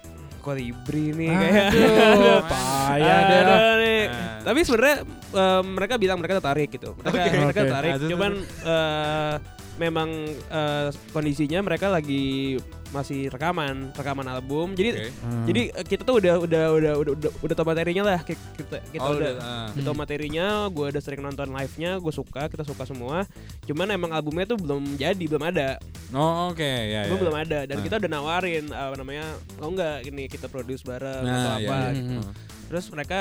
[0.48, 4.04] kolibri nih kayak Aduh, payah Ada nih.
[4.08, 4.40] Nah.
[4.48, 4.98] Tapi sebenarnya
[5.36, 6.96] eh, mereka bilang mereka tertarik gitu.
[7.04, 7.38] Mereka, Oke.
[7.44, 7.92] mereka tertarik.
[7.92, 8.32] Nah, Cuman
[8.64, 9.34] eh,
[9.78, 10.10] memang
[10.48, 14.72] eh, kondisinya mereka lagi masih rekaman, rekaman album.
[14.72, 15.12] Jadi Oke.
[15.20, 15.44] Hmm.
[15.44, 18.20] jadi eh, kita tuh udah udah udah udah udah, udah tahu materinya lah.
[18.22, 19.68] Ki- Kita kita Oh, udah udah, ah.
[19.70, 20.02] kita tahu Hmm.
[20.02, 23.28] materinya, gue udah sering nonton live-nya, gue suka, kita suka semua.
[23.64, 25.78] Cuman emang albumnya tuh belum jadi, belum ada,
[26.10, 27.12] Oh, oke, ya, ya.
[27.12, 27.60] belum belum ada.
[27.66, 27.84] Dan Nah.
[27.84, 29.26] kita udah nawarin apa namanya,
[29.60, 31.78] oh enggak, ini kita produce bareng atau Nah, apa.
[31.84, 32.14] ya, gitu.
[32.16, 32.32] ya.
[32.68, 33.20] Terus mereka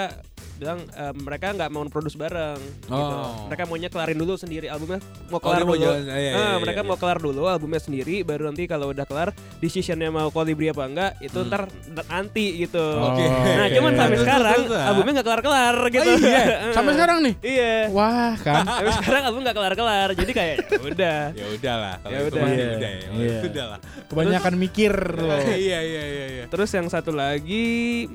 [0.57, 2.93] bilang eh, mereka nggak mau produce bareng gitu.
[2.93, 3.47] Oh.
[3.47, 5.85] Mereka maunya kelarin dulu sendiri albumnya mau Oh, kelar mau dulu.
[5.85, 6.89] jalan- iya, iya, Ah, iya, mereka iya.
[6.89, 11.13] mau kelar dulu albumnya sendiri baru nanti kalau udah kelar decisionnya mau kolibri apa enggak
[11.21, 11.49] itu Hmm.
[11.49, 11.63] ntar
[12.07, 12.81] nanti gitu.
[12.81, 13.25] Oke.
[13.25, 13.99] Nah, cuman Oke.
[13.99, 16.05] sampai sekarang albumnya nggak kelar-kelar gitu.
[16.07, 16.43] Oh, iya.
[16.77, 17.35] Sampai sekarang nih.
[17.39, 17.75] Iya.
[17.91, 18.63] Wah kan.
[18.81, 20.09] Tapi sekarang album nggak kelar-kelar.
[20.13, 21.21] Jadi kayak ya udah.
[21.37, 22.41] Ya udahlah, Ya udah.
[22.43, 23.09] ya udah ya.
[23.13, 23.39] iya.
[23.43, 23.79] Udah lah.
[24.07, 25.37] Kebanyakan mikir lo.
[25.37, 26.45] Iya, iya, iya, iya.
[26.47, 28.07] Terus yang satu lagi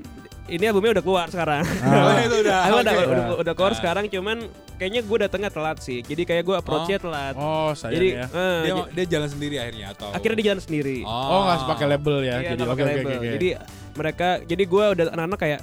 [0.51, 1.63] ini albumnya udah keluar sekarang.
[1.81, 2.19] Oh, Ah.
[2.19, 2.57] itu udah.
[2.61, 3.05] Album udah, oke.
[3.07, 3.77] udah, udah keluar Ah.
[3.77, 4.37] sekarang cuman
[4.75, 5.99] kayaknya gue datangnya telat sih.
[6.01, 7.33] Jadi kayak gue approach-nya telat.
[7.33, 8.25] Oh, sayang Jadi ya.
[8.27, 10.97] eh, Dia dia jalan sendiri akhirnya atau akhirnya dia jalan sendiri.
[11.01, 12.35] Oh, nggak pakai label ya.
[12.35, 13.15] Iya, jadi nggak oke pakai oke label.
[13.15, 13.29] oke.
[13.31, 13.49] Jadi
[13.91, 15.61] mereka jadi gue udah anak-anak kayak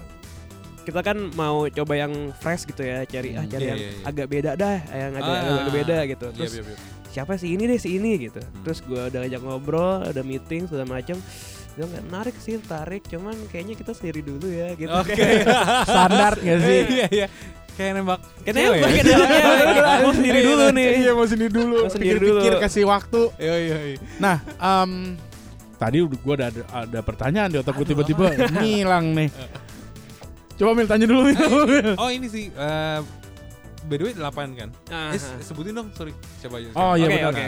[0.82, 3.90] kita kan mau coba yang fresh gitu ya, cari ah Hmm, cari iya, yang iya,
[3.90, 4.04] iya.
[4.04, 5.36] agak beda dah, yang agak, Ah.
[5.38, 6.26] agak, agak beda gitu.
[6.26, 6.76] Iya, Terus iya, iya.
[7.10, 8.40] siapa sih ini deh si ini gitu.
[8.40, 8.62] Hmm.
[8.64, 11.20] Terus gue udah ngajak ngobrol, ada meeting segala macam.
[11.78, 14.90] Dia nggak menarik sih, tarik, cuman kayaknya kita sendiri dulu ya gitu.
[14.90, 15.14] Oke.
[15.86, 16.80] Standar nggak sih?
[16.90, 17.26] Iya, iya.
[17.72, 18.82] Kayak nembak Kayaknya cewek.
[18.82, 20.88] pakai dalamnya mau sendiri dulu nih.
[20.98, 21.76] Iya mau sendiri dulu.
[21.78, 22.58] Mau sendiri Pikir-pikir dulu.
[22.60, 23.20] kasih waktu.
[23.38, 23.98] Iya, iya, iya.
[24.18, 24.92] Nah, em,
[25.78, 28.26] tadi udah gua ada ada pertanyaan di otak gue tiba-tiba
[28.58, 29.30] ngilang nih.
[30.58, 31.38] Coba Mil tanya dulu Mil.
[32.02, 32.98] Oh ini sih eh,
[33.86, 34.26] by the way 8
[34.58, 34.68] kan?
[34.90, 36.10] Ah, Eh, sebutin dong, sorry.
[36.42, 36.74] Siapa aja?
[36.74, 37.30] Oh iya Oke, benar.
[37.30, 37.44] oke.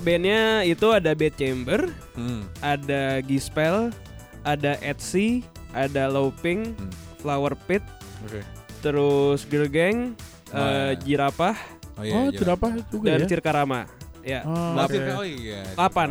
[0.00, 1.80] Bandnya itu ada Bad Chamber,
[2.14, 2.42] hmm.
[2.60, 3.94] ada Gispel,
[4.42, 6.90] ada Etsy, ada Loping, Hmm.
[7.18, 7.80] Flower Pit,
[8.22, 8.42] Oke.
[8.80, 10.12] terus Girl Gang,
[10.50, 11.00] Oh, eh, iya.
[11.00, 11.56] Jirapah,
[11.94, 12.12] Oh iya.
[12.12, 12.52] Oh, iya.
[12.52, 13.28] apa juga dan ya.
[13.28, 13.80] Cirkarama.
[14.20, 14.72] Ya, Oh.
[14.88, 15.60] Circa- oh iya.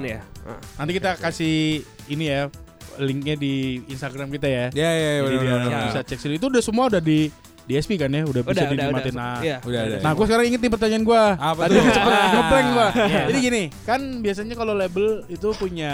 [0.02, 0.22] ya.
[0.78, 2.48] Nanti kita kasih ini ya
[2.96, 4.66] linknya di Instagram kita ya.
[4.72, 5.84] Ya ya ya dia benar.
[5.90, 6.38] bisa cek sendiri.
[6.38, 8.76] Itu udah semua udah di DSP kan ya, udah, bisa Udah, udah, udah.
[8.76, 9.14] dinikmatin.
[9.14, 9.58] Nah, Iya.
[9.62, 9.96] Udah ada.
[10.00, 11.24] Nah, gue sekarang inget nih pertanyaan gue.
[11.34, 12.30] Apa Tadi Ah.
[12.30, 12.88] ngeblank gue.
[13.04, 13.22] Iya.
[13.26, 15.92] Jadi gini, kan biasanya kalau label itu punya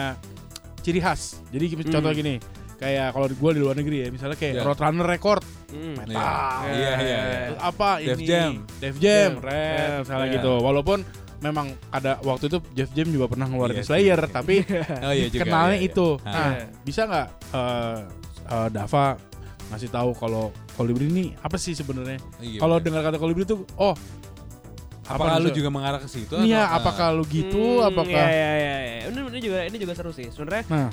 [0.80, 1.38] ciri khas.
[1.48, 1.92] Jadi Hmm.
[1.92, 2.36] contoh gini,
[2.76, 4.64] kayak kalau gue di luar negeri ya, misalnya kayak Iya.
[4.64, 5.94] Roadrunner Record, Hmm.
[5.96, 6.18] metal.
[6.66, 7.20] Iya, iya, iya.
[7.46, 8.26] Terus apa Def ini?
[8.26, 8.52] Jam.
[8.80, 9.32] Def Jam, Jam.
[9.40, 10.36] Red, Def, misalnya iya.
[10.42, 10.52] gitu.
[10.58, 11.00] Walaupun
[11.40, 13.88] memang ada waktu itu Jeff Jam juga pernah ngeluarin sih.
[13.88, 14.60] Slayer, tapi
[15.06, 15.46] Oh iya juga.
[15.46, 15.92] kenalnya iya, iya.
[15.94, 16.08] itu.
[16.20, 16.28] Ah.
[16.28, 16.66] Nah, Iya.
[16.82, 17.98] bisa nggak eh,
[18.50, 19.06] eh, Dava
[19.70, 20.46] ngasih tahu kalau
[20.80, 22.24] Kolibri ini apa sih sebenarnya?
[22.40, 23.92] Iya, Kalau dengar kata Kolibri itu, oh
[25.04, 26.32] apakah lu maksud- juga mengarah ke situ?
[26.40, 27.84] Iya, atau- apakah lu gitu?
[27.84, 28.98] Hmm, apakah Iya, iya, iya, iya.
[29.06, 30.32] Ini, ini juga ini juga seru sih.
[30.32, 30.88] Sebenarnya Nah,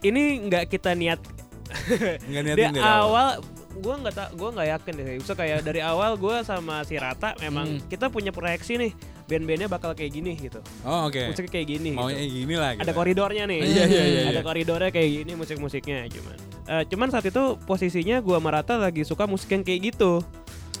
[0.00, 1.18] ini nggak kita niat
[2.28, 3.42] Nggak dari niatin dari awal.
[3.74, 5.06] Gue nggak tak, gue nggak yakin deh.
[5.18, 7.82] So kayak dari awal gue sama si Rata memang Hmm.
[7.84, 8.92] kita punya proyeksi nih
[9.24, 10.62] band-bandnya bakal kayak gini gitu.
[10.84, 11.18] Oh oke.
[11.26, 11.90] Musiknya kayak gini.
[11.90, 12.38] Maunya gitu.
[12.38, 12.70] gini lah.
[12.72, 12.92] Ada gitu.
[12.94, 13.60] koridornya nih.
[13.60, 14.42] Iya, iya, iya, Ada iya.
[14.44, 16.38] koridornya kayak gini musik-musiknya cuman.
[16.64, 20.24] Eh, cuman saat itu posisinya gua sama Rata lagi suka musik yang kayak gitu.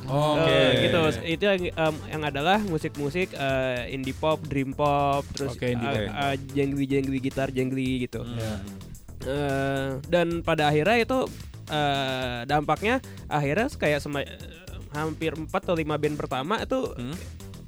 [0.04, 0.48] Oh, Oke.
[0.48, 1.00] Eh, gitu.
[1.26, 6.16] Itu yang, em, yang adalah musik-musik eh, indie pop, dream pop, terus indie eh, pop.
[6.22, 8.20] eh, jangli-jangli gitar, jangli gitu.
[8.20, 8.60] Hmm.
[9.24, 11.18] Eh, dan pada akhirnya itu
[11.66, 14.28] eh, dampaknya akhirnya kayak sema-
[14.92, 17.16] hampir 4 atau 5 band pertama itu Hmm.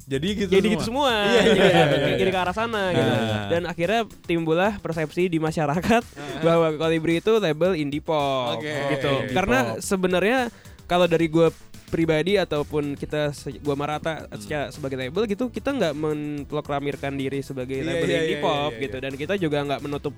[0.07, 0.73] Jadi gitu jadi semua.
[0.73, 2.31] gitu semua Iya, iya, iya, iya, jadi iya.
[2.31, 3.47] ke arah sana gitu Ah.
[3.47, 6.03] dan akhirnya timbullah persepsi di masyarakat
[6.39, 8.71] bahwa Kolibri itu label indie pop Oke.
[8.93, 10.39] gitu Indie karena sebenarnya
[10.85, 11.51] kalau dari gue
[11.87, 14.67] pribadi ataupun kita gua Marata Hmm.
[14.69, 18.81] sebagai label gitu kita nggak memproklamirkan diri sebagai Iya, label iya, indie iya, pop iya,
[18.81, 19.03] gitu iya.
[19.03, 20.13] dan kita juga nggak menutup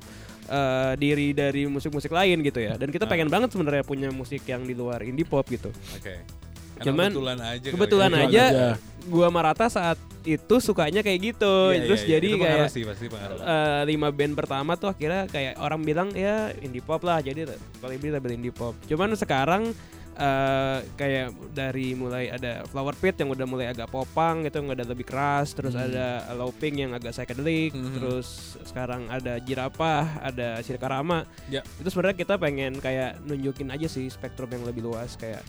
[0.48, 3.10] uh, diri dari musik-musik lain gitu ya dan kita Ah.
[3.10, 6.14] pengen banget sebenarnya punya musik yang di luar indie pop gitu Oke.
[6.22, 6.49] Karena
[6.82, 7.68] Cuman- kebetulan aja.
[7.68, 8.18] kebetulan ya.
[8.18, 8.68] Kebetulan aja, aja.
[9.06, 12.10] gua Marata saat itu sukanya kayak gitu Iya, terus iya.
[12.14, 13.38] jadi Itu kayak pengaruh sih pasti pengaruh.
[13.40, 17.48] eh, lima band pertama tuh akhirnya kayak orang bilang ya indie pop lah jadi
[17.80, 19.72] Kolibri label indie pop cuman sekarang
[20.14, 24.84] eh, kayak dari mulai ada Flower Pit yang udah mulai agak popang gitu yang udah
[24.86, 25.88] lebih keras terus Hmm.
[25.88, 27.96] ada Loping yang agak psychedelic Hmm.
[27.96, 28.28] terus
[28.62, 31.64] sekarang ada Jirapah ada Sirkarama Ya.
[31.74, 35.40] itu sebenarnya kita pengen kayak nunjukin aja sih spektrum yang lebih luas kayak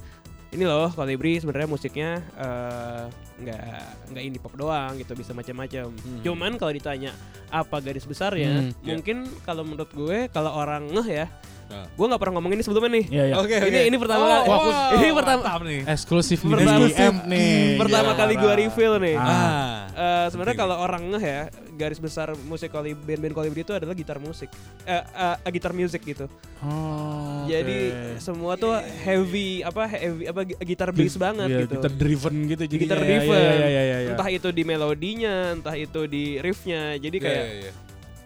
[0.51, 3.05] ini loh Kolibri sebenarnya musiknya eh,
[3.41, 3.63] nggak
[4.11, 6.21] nggak indie pop doang gitu bisa macam-macam Hmm.
[6.21, 7.15] cuman kalau ditanya
[7.49, 8.95] apa garis besarnya Hmm, ya.
[8.95, 11.27] mungkin kalau menurut gue kalau orang ngeh ya
[11.71, 11.87] Nah.
[11.87, 13.35] gue nggak pernah ngomong ini sebelumnya nih Iya, iya.
[13.37, 13.81] Oke, ini oke.
[13.87, 15.81] ini pertama Oh, kali wow, ini pertama nih.
[15.87, 17.63] Eksklusif nih Pertama- di M nih.
[17.79, 18.19] pertama Iya.
[18.19, 19.79] kali gue reveal nih Ah.
[19.91, 21.43] Eh, sebenarnya kalau orang ngeh ya
[21.77, 24.51] garis besar musik koli band-band kolibri itu adalah gitar musik
[24.83, 26.27] eh eh, gitar music gitu
[26.61, 27.79] Oh, jadi
[28.19, 32.63] semua tuh heavy apa heavy apa gi- gitar bass banget Iya, gitu Gitar driven gitu
[32.67, 32.81] jadi.
[32.83, 33.41] Gitar Iya, driven.
[33.41, 34.11] Iya, iya, iya, iya.
[34.11, 37.73] entah itu di melodinya entah itu di riffnya jadi Iya, kayak iya, iya.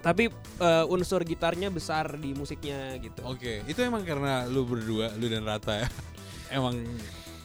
[0.05, 0.29] Tapi
[0.61, 5.43] eh, unsur gitarnya besar di musiknya gitu Oke, itu emang karena lu berdua, lu dan
[5.43, 5.89] Rata ya.
[6.53, 6.77] Emang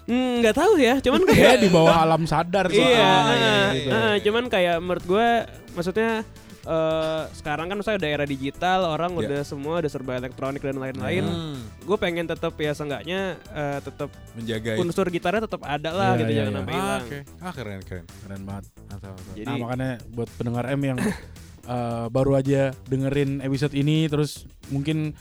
[0.03, 2.97] Hmm, nggak tahu ya cuman Kayak kayak di bawah alam sadar iya, soalnya.
[2.97, 3.89] iya, eh, iya, gitu.
[3.93, 5.27] eh, cuman kayak menurut gue
[5.71, 6.11] maksudnya
[6.59, 9.19] eh, sekarang kan saya udah era digital orang Ya.
[9.21, 14.09] udah semua udah serba elektronik dan lain-lain hmm, gue pengen tetap ya seenggaknya eh, tetap
[14.33, 14.81] menjaga itu.
[14.81, 16.57] unsur gitarnya tetap ada lah Iya, gitu iya, jangan iya.
[16.57, 17.19] sampai Ah, hilang oke.
[17.39, 18.05] Ah, keren, keren.
[18.19, 18.63] Keren banget.
[18.81, 19.29] Mantap, mantap.
[19.31, 20.97] Jadi- nah makanya buat pendengar M yang
[21.61, 25.11] eh, baru aja dengerin episode ini terus mungkin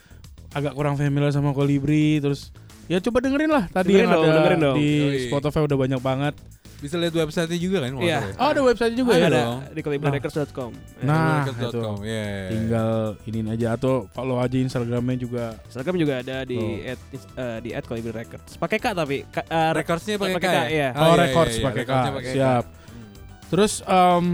[0.51, 2.51] agak kurang familiar sama Kolibri terus
[2.85, 4.77] ya coba dengerin lah tadi Dengerin yang dong, ada dengerin dong.
[4.77, 5.19] di Yoi.
[5.27, 6.35] Spotify udah banyak banget.
[6.79, 7.91] Bisa lihat website-nya juga kan?
[7.99, 8.23] Iya.
[8.23, 8.39] ya?
[8.39, 9.31] Oh ada website juga Ada ya.
[9.35, 9.59] dong.
[9.69, 10.71] di kolibrirecords.com
[11.03, 12.07] Nah, Website.com, itu.
[12.07, 12.31] iya.
[12.49, 12.91] Tinggal
[13.27, 15.45] ini aja atau follow aja Instagramnya juga.
[15.67, 16.87] Instagram juga ada di Tuh.
[16.87, 17.01] at,
[17.35, 20.57] eh, di at Colibri Records pakai k tapi K, eh, Records-nya pakai pakai K K,
[20.57, 20.65] ya?
[20.71, 20.89] iya.
[20.89, 21.67] Ah, Oh, iya, records iya, iya.
[21.67, 21.91] pakai K.
[21.91, 22.35] Records-nya pakai K.
[22.39, 22.65] Siap.
[22.65, 23.05] Hmm.
[23.49, 24.27] Terus em,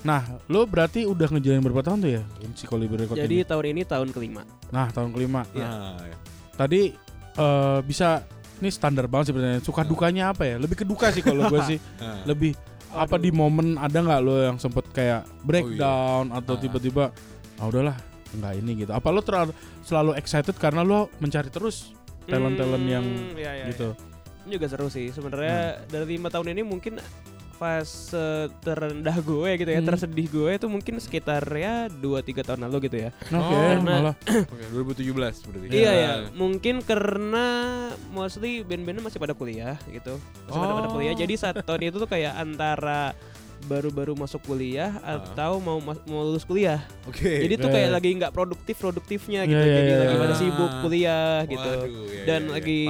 [0.00, 2.22] nah lo berarti udah ngejalin berapa tahun tuh ya
[2.54, 3.42] si Kolibri Record jadi ini?
[3.42, 5.42] tahun ini tahun kelima Nah tahun kelima.
[5.50, 5.64] Iya.
[5.64, 6.16] Ah, iya.
[6.52, 6.80] Tadi
[7.34, 8.20] eh, bisa
[8.58, 9.64] ini standar banget sih pertanyaan.
[9.64, 9.90] Suka Hmm.
[9.90, 10.56] dukanya apa ya?
[10.56, 11.78] Lebih ke duka sih kalau gue sih.
[12.04, 12.20] Ah.
[12.22, 12.52] Lebih
[12.88, 16.60] apa di momen ada nggak lo yang sempet kayak breakdown atau Ah.
[16.60, 17.04] tiba-tiba
[17.56, 17.96] ah udahlah
[18.30, 18.92] nggak ini gitu.
[18.92, 23.96] Apa lo terlalu selalu excited karena lo mencari terus talent-talent yang Hmm, iya, iya, gitu?
[23.96, 24.44] iya.
[24.44, 25.88] Ini juga seru sih sebenarnya Hmm.
[25.88, 27.00] dari lima tahun ini mungkin
[27.58, 28.14] fase
[28.62, 29.88] terendah gue gitu ya, Hmm.
[29.88, 33.10] tersedih gue itu mungkin sekitar ya 2-3 tahun lalu gitu ya.
[33.28, 34.14] Oke, Oh, malah.
[34.22, 35.66] Oke, 2017 berarti.
[35.68, 37.46] Iya ya, mungkin karena
[38.08, 40.16] mostly band-bandnya masih pada kuliah gitu,
[40.46, 40.94] masih pada pada Oh.
[40.94, 41.12] kuliah.
[41.12, 43.12] Jadi saat tahun itu tuh kayak antara
[43.60, 45.18] baru-baru masuk kuliah Ah.
[45.18, 46.78] atau mau mau lulus kuliah.
[47.04, 47.42] Oke.
[47.42, 47.96] Jadi tuh Iya, kayak iya.
[47.98, 49.58] lagi nggak produktif produktifnya gitu.
[49.58, 50.22] Iya, iya, Jadi iya, lagi iya.
[50.22, 50.78] pada sibuk Ah.
[50.78, 51.70] kuliah gitu.
[51.74, 52.54] Waduh, iya, Dan iya, iya.
[52.54, 52.88] lagi-.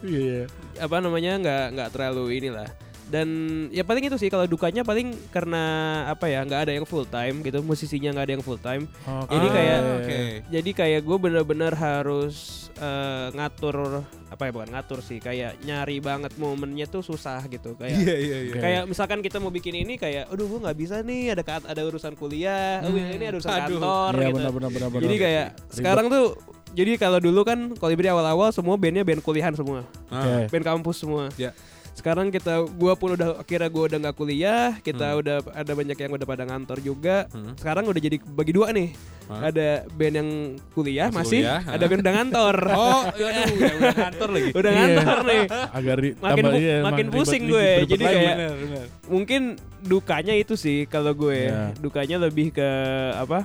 [0.00, 0.42] Iya, iya.
[0.80, 2.68] Apa namanya nggak nggak terlalu inilah.
[3.08, 3.28] Dan
[3.68, 5.62] ya paling itu sih kalau dukanya paling karena
[6.06, 9.32] apa ya nggak ada yang full time gitu musisinya nggak ada yang full time Oke.
[9.32, 10.18] Jadi kayak- Ah, oke.
[10.50, 12.36] jadi kayak gue bener-bener harus
[12.74, 17.96] eh, ngatur apa ya bukan ngatur sih kayak nyari banget momennya tuh susah gitu kayak
[17.96, 18.52] Iya, iya, iya.
[18.52, 18.60] Oke.
[18.60, 21.82] kayak misalkan kita mau bikin ini kayak aduh gue nggak bisa nih ada ka- ada
[21.82, 23.62] urusan kuliah oh, ini ada urusan Aduh.
[23.80, 25.02] kantor Iya, gitu benar benar benar benar.
[25.02, 25.72] jadi kayak Ribet.
[25.72, 26.24] sekarang tuh
[26.70, 30.52] jadi kalau dulu kan Kolibri awal-awal semua bandnya band kuliahan semua Ah, Oke.
[30.52, 31.56] band kampus semua Ya.
[31.98, 35.18] Sekarang kita gua pun udah akhirnya gua udah nggak kuliah kita Hmm.
[35.18, 37.58] udah ada banyak yang udah pada ngantor juga hmm.
[37.58, 38.94] sekarang udah jadi bagi dua nih
[39.26, 39.50] Hah?
[39.50, 40.30] ada band yang
[40.72, 41.88] kuliah Masih masih, kuliah, ada hah?
[41.88, 44.48] band udah ngantor Oh, aduh, udah, udah kantor lagi.
[44.52, 44.78] udah Iya.
[44.78, 48.14] ngantor nih agak ri- Makin tambah- iya, makin emang pusing ribet- gue, ribet jadi lagi.
[48.16, 48.84] kayak- benar, benar.
[49.08, 49.42] mungkin
[49.80, 51.74] dukanya itu sih kalau gue Iya.
[51.76, 52.68] dukanya lebih ke
[53.16, 53.44] apa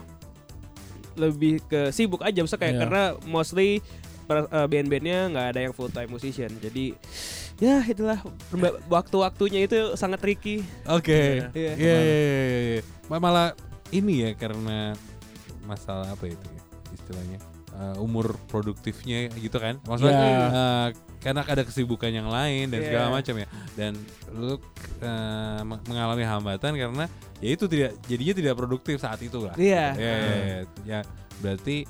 [1.13, 2.81] lebih ke sibuk aja Maksudnya kayak Iya.
[2.81, 3.69] karena mostly
[4.25, 6.95] eh, band-bandnya nggak ada yang full time musician jadi
[7.63, 8.19] ya itulah
[8.91, 11.47] waktu-waktunya itu sangat tricky Oke.
[11.47, 11.47] Iya.
[11.55, 12.81] Iya, iya, iya, iya.
[13.07, 13.55] Ma- Malah
[13.89, 14.91] ini ya karena
[15.63, 17.39] masalah apa itu ya istilahnya
[17.71, 20.47] eh, umur produktifnya gitu kan maksudnya Iya.
[20.51, 20.87] eh,
[21.23, 22.87] karena ada kesibukan yang lain dan Iya.
[22.91, 23.47] segala macam ya
[23.79, 23.95] dan
[24.35, 24.59] lu
[25.63, 27.05] me- mengalami hambatan karena
[27.39, 29.85] ya itu tidak jadinya tidak produktif saat itu lah Iya.
[29.95, 30.59] ya, ya, ya.
[30.83, 30.99] Ya,
[31.39, 31.87] berarti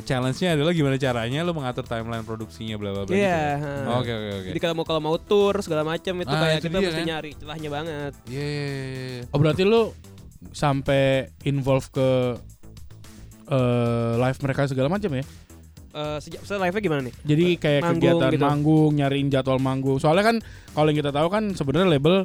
[0.00, 3.94] challenge-nya adalah gimana caranya lu mengatur timeline produksinya bla bla bla gitu Iya, ya?
[3.94, 4.48] Oke oke oke.
[4.48, 6.98] jadi kalau mau kalau mau tour segala macam itu Ah, kayak itu kita dia mesti
[6.98, 7.08] kan.
[7.08, 8.78] nyari celahnya banget Iya, iya, iya,
[9.14, 9.22] iya.
[9.28, 9.82] Oh berarti lu
[10.50, 11.02] sampai
[11.42, 12.08] involve ke
[13.48, 15.24] eh, live mereka segala macam ya?
[15.88, 18.44] Eh, sejak saya live-nya gimana nih Jadi kayak Manggung kegiatan gitu.
[18.44, 19.96] manggung, nyariin jadwal manggung.
[19.96, 20.36] Soalnya kan
[20.70, 22.16] kalau yang kita tahu kan sebenarnya label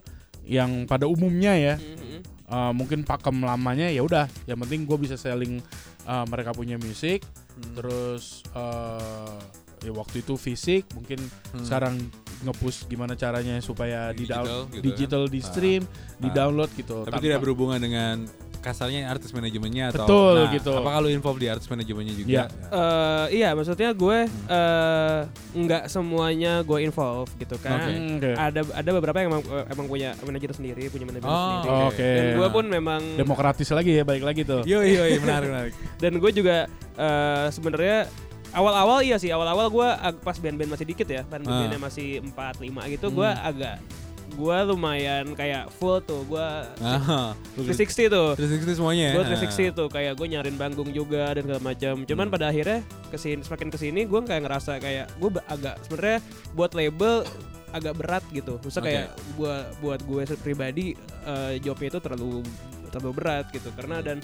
[0.43, 2.19] yang pada umumnya ya Mhm.
[2.45, 4.27] eh, mungkin pakem lamanya ya udah.
[4.43, 5.63] Yang penting gue bisa selling
[6.03, 7.23] eh, mereka punya musik.
[7.53, 7.73] Hmm.
[7.75, 9.37] Terus eh,
[9.83, 11.19] ya waktu itu fisik, mungkin
[11.51, 11.61] Hmm.
[11.61, 11.95] sekarang
[12.43, 14.83] ngepush gimana caranya supaya di Digital digital, gitu kan.
[14.83, 15.45] digital di Ah.
[15.45, 15.81] stream,
[16.17, 16.35] di Ah.
[16.35, 16.97] download gitu.
[17.01, 18.15] Tapi tanpa- tidak berhubungan dengan
[18.63, 20.71] kasarnya artis manajemennya atau Betul, nah, gitu.
[20.73, 22.29] Apa kalau involve di artis manajemennya juga?
[22.31, 22.43] Iya.
[22.71, 24.47] Eh, iya maksudnya gue Hmm.
[24.47, 25.19] eh,
[25.53, 27.91] nggak semuanya gue involve gitu kan Oke.
[27.91, 31.75] Hmm, ada ada beberapa yang emang, eh, emang punya manajer sendiri punya manajer Oh, sendiri
[31.91, 32.09] Oke.
[32.09, 34.63] dan gue pun memang demokratis lagi ya, balik lagi tuh.
[34.63, 35.73] Yo yo yo menarik menarik.
[36.01, 36.57] dan gue juga
[36.95, 38.07] eh, sebenarnya
[38.51, 39.87] awal-awal iya sih awal-awal gue
[40.21, 43.17] pas band-band masih dikit ya band-bandnya masih 4 5 gitu Hmm.
[43.17, 43.75] gue agak
[44.33, 46.47] gue lumayan kayak full tuh gue
[46.79, 49.05] Ah, 360 tuh 360 semuanya.
[49.07, 49.15] ya?
[49.15, 52.33] gue 360 tuh kayak gue nyariin panggung juga dan segala macam cuman Hmm.
[52.33, 56.19] pada akhirnya ke sini semakin ke sini gue kayak ngerasa kayak gue agak sebenarnya
[56.51, 57.15] buat label
[57.69, 58.89] agak berat gitu Maksudnya Oke.
[58.91, 60.85] kayak buat buat gue pribadi
[61.23, 62.41] eh, jobnya itu terlalu
[62.89, 64.05] terlalu berat gitu karena Hmm.
[64.05, 64.17] dan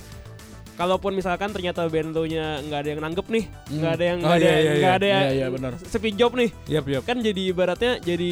[0.80, 3.78] kalaupun misalkan ternyata band lu nya nggak ada yang nanggep nih Hmm.
[3.78, 4.92] nggak ada yang Oh, nggak ada iya, iya, nggak iya.
[4.96, 5.72] ada Iya, iya, benar.
[5.78, 7.04] sepi job nih Yap yap.
[7.04, 8.32] kan jadi ibaratnya jadi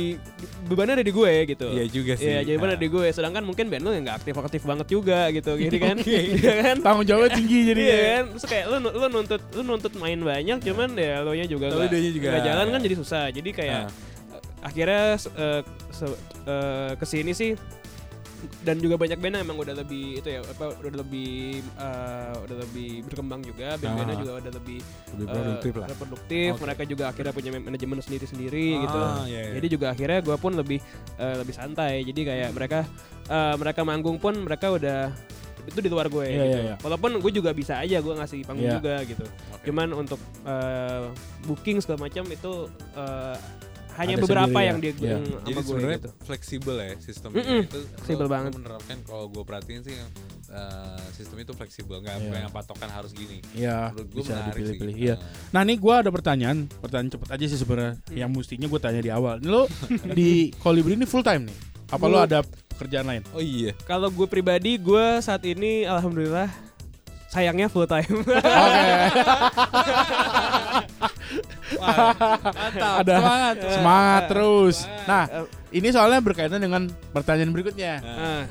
[0.64, 2.26] bebannya ada di gue gitu Iya juga sih.
[2.26, 3.08] Iya, jadi beban ada di gue.
[3.10, 5.96] Sedangkan mungkin band lu yang nggak aktif-aktif banget juga gitu, gini kan?
[6.08, 6.76] Iya kan?
[6.82, 8.08] Tanggung jawabnya tinggi jadi Iya ya.
[8.10, 8.24] kan?
[8.34, 12.42] Terus kayak lu lu nuntut lu nuntut main banyak, cuman ya lo nya juga nggak
[12.42, 13.26] jalan kan jadi susah.
[13.30, 13.92] Jadi kayak Ah.
[14.64, 17.52] akhirnya eh, se- eh, ke sini sih
[18.60, 22.58] dan juga banyak band yang emang udah lebih itu ya apa udah lebih eh, udah
[22.62, 24.20] lebih berkembang juga band-bandnya Ah.
[24.20, 24.80] juga udah lebih
[25.12, 25.88] lebih eh, produktif lah.
[25.92, 26.50] produktif.
[26.52, 26.62] Oke.
[26.62, 29.54] mereka juga akhirnya punya manajemen sendiri sendiri gitu Ah, iya, iya.
[29.58, 30.80] jadi juga akhirnya gue pun lebih
[31.16, 32.80] eh, lebih santai jadi kayak mereka
[33.26, 35.10] eh, mereka manggung pun mereka udah
[35.66, 36.76] itu di luar gue Iya, gitu iya, iya.
[36.80, 38.78] walaupun gue juga bisa aja gue ngasih panggung Iya.
[38.78, 39.66] juga gitu Oke.
[39.66, 41.04] cuman untuk eh,
[41.44, 42.54] booking segala macam itu
[42.94, 43.36] eh,
[43.98, 44.68] hanya Ada beberapa sendiri ya.
[44.68, 45.10] yang dia Iya.
[45.10, 48.52] yang Jadi sebenarnya gitu fleksibel ya sistemnya Mm-mm, itu fleksibel banget.
[48.54, 50.06] menerapkan kalau gue perhatiin sih eh,
[51.12, 52.24] sistem itu fleksibel nggak Iya.
[52.24, 53.42] nggak yang patokan harus gini.
[53.52, 54.94] Iya, Menurut gue bisa menarik dipilih-pilih.
[54.94, 55.04] sih.
[55.04, 55.16] Iya.
[55.16, 57.94] Eh, Nah nih gue ada pertanyaan, pertanyaan cepet aja sih sebenarnya.
[58.12, 59.36] Yang mestinya gue tanya di awal.
[59.42, 59.66] Lo
[60.18, 61.58] di Kolibri ini full time nih?
[61.88, 63.24] Apa lo ada pekerjaan lain?
[63.30, 63.72] oh iya.
[63.82, 66.46] kalau gue pribadi gue saat ini alhamdulillah
[67.28, 68.86] sayangnya full time Oke.
[71.80, 72.96] Mantap.
[73.04, 73.16] Ada.
[73.18, 73.56] Semangat.
[73.70, 74.78] Semangat terus.
[75.06, 75.24] Nah,
[75.70, 77.94] ini soalnya berkaitan dengan pertanyaan berikutnya.
[78.02, 78.44] Ah,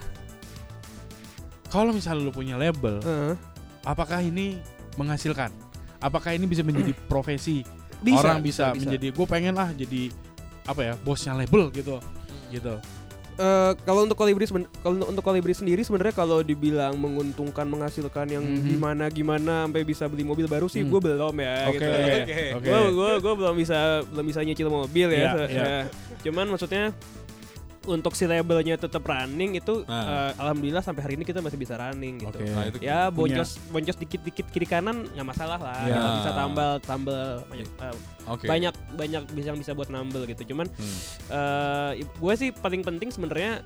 [1.66, 3.34] Kalau misalnya lo punya label, eh.
[3.82, 4.56] apakah ini
[4.94, 5.50] menghasilkan?
[5.98, 7.66] Apakah ini bisa menjadi profesi?
[8.00, 8.80] Bisa, Orang bisa, bisa, bisa.
[8.86, 10.12] menjadi gue pengen lah jadi
[10.68, 11.96] apa ya bosnya label gitu,
[12.52, 12.76] gitu.
[13.36, 14.48] Eh, kalau untuk kolibri
[14.80, 18.64] kalau untuk kolibri sendiri sebenarnya kalau dibilang menguntungkan menghasilkan yang Mhm.
[18.66, 20.88] gimana gimana sampai bisa beli mobil baru sih Hmm.
[20.88, 21.84] gue belum ya Oke, gitu.
[21.84, 22.16] oke,
[22.56, 22.64] oke.
[22.64, 25.20] Gue gue gue belum bisa belum bisa nyicil mobil ya.
[25.20, 25.62] Iya, se- iya.
[25.62, 25.80] ya.
[26.24, 26.96] Cuman maksudnya
[27.86, 30.30] untuk si labelnya tetap running itu Nah.
[30.30, 32.36] eh, alhamdulillah sampai hari ini kita masih bisa running gitu.
[32.36, 32.46] Oke.
[32.46, 35.78] Nah, itu Ya Punya- boncos boncos dikit-dikit kiri kanan nggak masalah lah.
[35.82, 35.94] Ya.
[35.94, 37.96] Kita bisa tambal tambal banyak eh,
[38.26, 38.44] Oke.
[38.44, 40.42] banyak banyak bisa yang bisa buat nambel gitu.
[40.46, 40.98] Cuman Hmm.
[41.30, 43.62] eh gue sih paling penting sebenarnya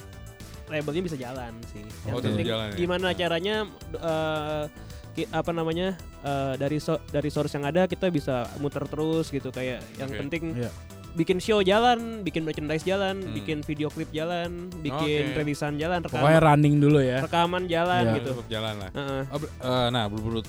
[0.66, 1.82] labelnya bisa jalan sih.
[2.04, 2.76] Yang Oh, penting jalan ya?
[2.76, 3.54] gimana caranya
[3.92, 4.64] eh,
[5.10, 9.50] ki- apa namanya eh, dari so- dari source yang ada kita bisa muter terus gitu
[9.50, 10.18] kayak yang Oke.
[10.20, 10.70] penting Iya.
[11.12, 13.32] Bikin show jalan, bikin merchandise jalan, Hmm.
[13.32, 15.36] bikin video klip jalan, bikin Oke.
[15.36, 17.18] rilisan jalan, Pokoknya rekaman, running dulu ya.
[17.20, 18.14] rekaman jalan Iya.
[18.16, 18.30] gitu.
[18.48, 18.90] Jalan lah.
[18.92, 19.22] Heeh.
[19.26, 20.46] Oh, ber- eh, nah, berurut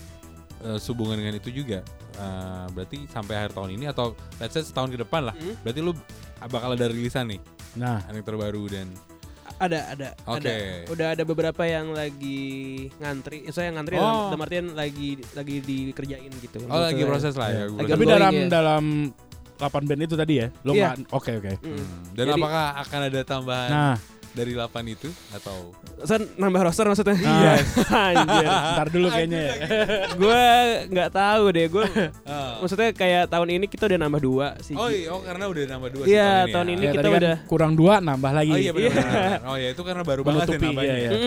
[0.61, 1.81] eh, sehubungan dengan itu juga
[2.13, 5.33] eh, berarti sampai akhir tahun ini atau let's say setahun ke depan lah.
[5.33, 5.57] Hmm.
[5.59, 5.91] Berarti lu
[6.43, 7.41] bakal ada rilisan nih,
[7.73, 8.87] Nah, yang terbaru dan
[9.57, 10.41] Ada, ada, Oke.
[10.41, 10.53] ada.
[10.89, 12.41] Udah ada beberapa yang lagi
[12.97, 13.45] ngantri.
[13.47, 14.01] Saya yang ngantri Oh.
[14.01, 16.65] dalam, dalam artian lagi lagi dikerjain gitu.
[16.65, 17.05] oh lagi Gitu.
[17.05, 17.63] proses lah ya.
[17.63, 17.77] Proses.
[17.77, 18.45] Lagi tapi dalam ya.
[18.49, 18.83] dalam
[19.61, 20.47] 8 band itu tadi ya.
[20.65, 20.97] Lo Iya.
[20.97, 21.53] nggak- oke oke.
[21.61, 21.69] Mm.
[21.69, 21.87] Hmm.
[22.11, 23.95] Dan Jadi- apakah akan ada tambahan Nah,
[24.31, 27.13] dari 8 itu atau Sen nambah roster maksudnya?
[27.13, 27.53] Iya.
[28.11, 28.45] Anjir.
[28.47, 29.53] ntar dulu kayaknya ya.
[30.11, 30.43] gue
[30.89, 31.67] nggak tahu deh.
[31.67, 31.85] Gue
[32.23, 32.57] Ah.
[32.57, 34.73] maksudnya kayak tahun ini kita udah nambah dua sih.
[34.73, 37.35] Oh iya, oh karena udah nambah dua Iya, sih tahun ini Ya, kita kan udah
[37.45, 38.51] kurang dua nambah lagi.
[38.51, 38.91] Oh iya benar.
[38.91, 39.37] Iya.
[39.43, 40.95] Oh iya itu karena baru banget ya nambahnya.
[40.95, 41.09] iya, iya.
[41.09, 41.19] ya.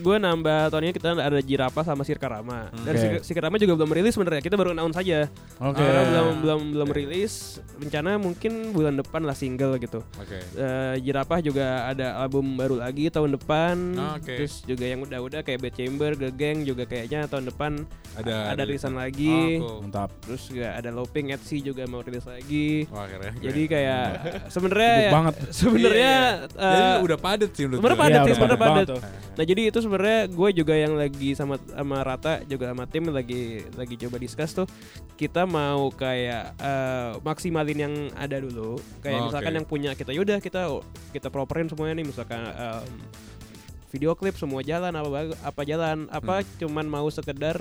[0.00, 2.72] gue nambah tahun ini kita ada Jirapa sama Sirkarama.
[2.80, 3.00] Dan Oke.
[3.00, 4.40] Sir- Sirkarama juga belum rilis sebenarnya.
[4.40, 5.28] Kita baru announce saja.
[5.60, 5.78] Oke.
[5.78, 7.32] Karena belum belum belum rilis.
[7.76, 10.00] Rencana mungkin bulan depan lah single gitu.
[10.16, 10.40] Oke.
[10.54, 13.74] Eh, Jirapah juga ada album baru lagi tahun depan.
[14.14, 14.38] Oke.
[14.38, 17.82] Terus juga yang udah-udah kayak Bad Chamber, The Gang juga kayaknya tahun depan
[18.14, 19.58] Ada ada rilisan lagi.
[19.58, 19.90] Oh, cool.
[19.90, 20.10] Mantap.
[20.22, 22.86] Terus juga ada Loping Etsy juga mau rilis lagi.
[22.86, 23.34] Wah keren.
[23.36, 24.02] Jadi kayak
[24.54, 25.34] sebenarnya Sibuk banget.
[25.58, 26.14] sebenarnya
[26.50, 28.88] Jadi eh, udah padet sih menurut sebenarnya padet Iya, sih, udah sebenarnya padet.
[29.30, 33.42] Nah jadi itu sebenarnya gue juga yang lagi sama sama Rata juga sama tim lagi
[33.74, 34.66] lagi coba discuss tuh
[35.16, 39.58] kita mau kayak eh, maksimalin yang ada dulu kayak Oh, misalkan oke.
[39.58, 40.60] yang punya kita yaudah kita
[41.10, 42.88] kita properin semuanya nih misalkan em,
[43.88, 45.08] video klip semua jalan apa
[45.40, 47.58] apa jalan apa cuman mau sekedar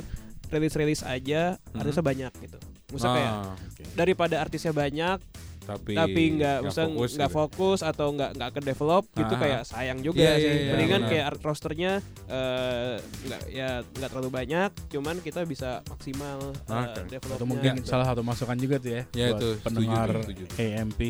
[0.48, 1.80] rilis rilis aja Hmm.
[1.80, 2.58] artisnya banyak gitu
[2.90, 3.56] Maksudnya kayak Ah,
[3.96, 5.18] daripada artisnya banyak
[5.62, 7.38] tapi tapi nggak usah fokus nggak gitu.
[7.38, 9.40] fokus atau nggak nggak ke develop gitu Ah.
[9.40, 11.10] kayak sayang juga Iya, sih iya, iya, mendingan benar.
[11.14, 11.92] kayak art rosternya
[12.26, 16.74] eh, nggak ya nggak terlalu banyak cuman kita bisa maksimal eh, Oke.
[16.90, 17.86] Atau developnya mungkin gitu.
[17.88, 20.44] salah satu masukan juga tuh ya, Ya, buat itu, pendengar setuju.
[20.56, 21.02] AMP.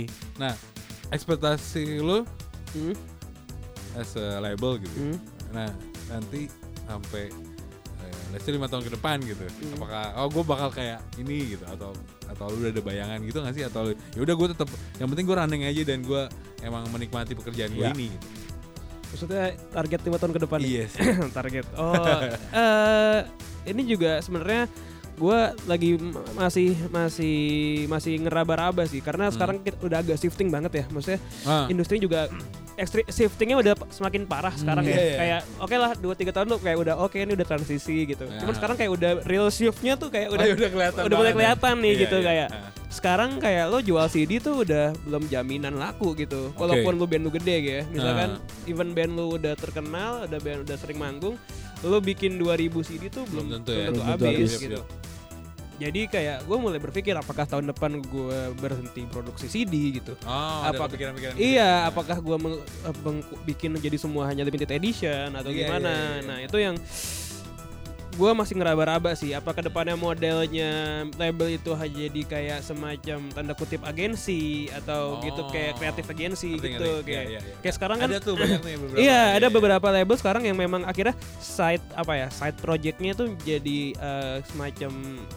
[1.10, 2.28] ekspektasi lu
[2.70, 2.94] Hmm,
[4.00, 4.96] as a label gitu.
[5.06, 5.18] hmm.
[5.52, 5.70] Nah
[6.08, 6.48] nanti
[6.84, 7.28] sampai
[8.00, 9.44] eh, let's say lima tahun ke depan gitu.
[9.44, 9.76] Hmm.
[9.76, 11.92] Apakah oh gue bakal kayak ini gitu atau
[12.26, 15.26] atau lu udah ada bayangan gitu nggak sih atau ya udah gue tetap yang penting
[15.26, 16.22] gue running aja dan gue
[16.62, 17.92] emang menikmati pekerjaan gue Iya.
[17.92, 18.08] ini.
[18.08, 18.28] Gitu.
[19.10, 20.72] maksudnya target lima tahun ke depan nih?
[20.72, 20.94] Yes.
[21.38, 21.98] target oh
[22.54, 23.20] eh
[23.66, 24.70] ini juga sebenarnya
[25.18, 25.98] gue lagi
[26.32, 27.36] masih masih
[27.86, 29.34] masih ngeraba-raba sih karena Hmm.
[29.34, 32.30] sekarang kita udah agak shifting banget ya maksudnya Ah, industri juga
[32.80, 35.18] ekstri shiftingnya udah semakin parah sekarang iya, ya iya.
[35.18, 38.40] kayak oke lah dua tiga tahun tuh kayak udah oke ini udah transisi gitu Ya.
[38.40, 41.02] cuman sekarang kayak udah real shiftnya tuh kayak udah oh, ya udah kelihatan.
[41.04, 41.36] udah mulai ya.
[41.36, 42.26] kelihatan nih Iya, gitu iya.
[42.26, 42.70] kayak Ah.
[42.90, 47.32] sekarang kayak lo jual CD tuh udah belum jaminan laku gitu walaupun lu band lu
[47.32, 48.66] gede gitu ya misalkan Ah.
[48.66, 51.36] even band lu udah terkenal udah band udah sering manggung
[51.82, 52.48] lo bikin 2000
[52.82, 53.86] CD tuh belum, Belum tentu ya.
[53.88, 54.52] tentu tentu habis habis.
[54.58, 54.88] gitu Yap,
[55.80, 60.86] jadi kayak gue mulai berpikir apakah tahun depan gue berhenti produksi CD gitu Oh, Apa-
[60.86, 61.34] kepikiran-pikiran.
[61.34, 61.90] Iya, gitu.
[61.90, 62.96] apakah meng- eh,
[63.46, 65.90] bikin jadi semua hanya limited edition atau Iya, gimana?
[65.90, 66.28] iya, iya.
[66.28, 66.76] Nah, itu yang
[68.18, 69.36] gua masih ngeraba-raba sih.
[69.36, 75.78] Apakah depannya modelnya label itu hanya jadi kayak semacam tanda kutip agensi atau gitu kayak
[75.78, 77.06] kreatif agensi Ngerti, gitu ngerti.
[77.06, 77.56] kayak Iya, iya, iya.
[77.62, 79.00] kayak sekarang kan ada tuh banyak nih beberapa.
[79.02, 83.80] Iya, ada beberapa label sekarang yang memang akhirnya side apa ya, side projectnya tuh jadi
[83.94, 84.92] eh, semacam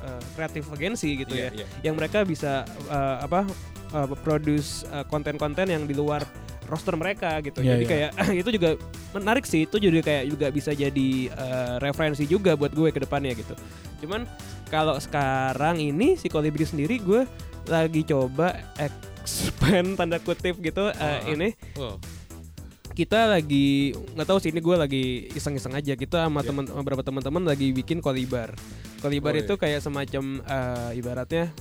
[0.06, 1.66] eh, kreatif agensi gitu Iya, ya iya.
[1.90, 3.44] yang mereka bisa uh, apa
[3.92, 6.22] uh, produce uh, konten-konten yang di luar
[6.66, 7.61] roster mereka gitu.
[7.61, 7.90] Iya, jadi iya.
[7.90, 8.11] kayak
[8.42, 8.70] itu juga
[9.12, 9.64] menarik sih.
[9.64, 13.55] Itu juga kayak juga bisa jadi uh, referensi juga buat gue ke depannya gitu.
[14.01, 14.27] Cuman
[14.68, 17.22] kalau sekarang ini si Kolibri sendiri gue
[17.68, 21.31] lagi coba expand tanda kutip gitu uh, Oh.
[21.31, 21.94] ini Oh,
[22.92, 26.53] kita lagi nggak tahu sih ini gue lagi iseng-iseng aja kita sama Ya.
[26.53, 28.53] teman beberapa teman-teman lagi bikin kolibar
[29.01, 31.55] kolibar Oh, itu kayak semacam eh, ibaratnya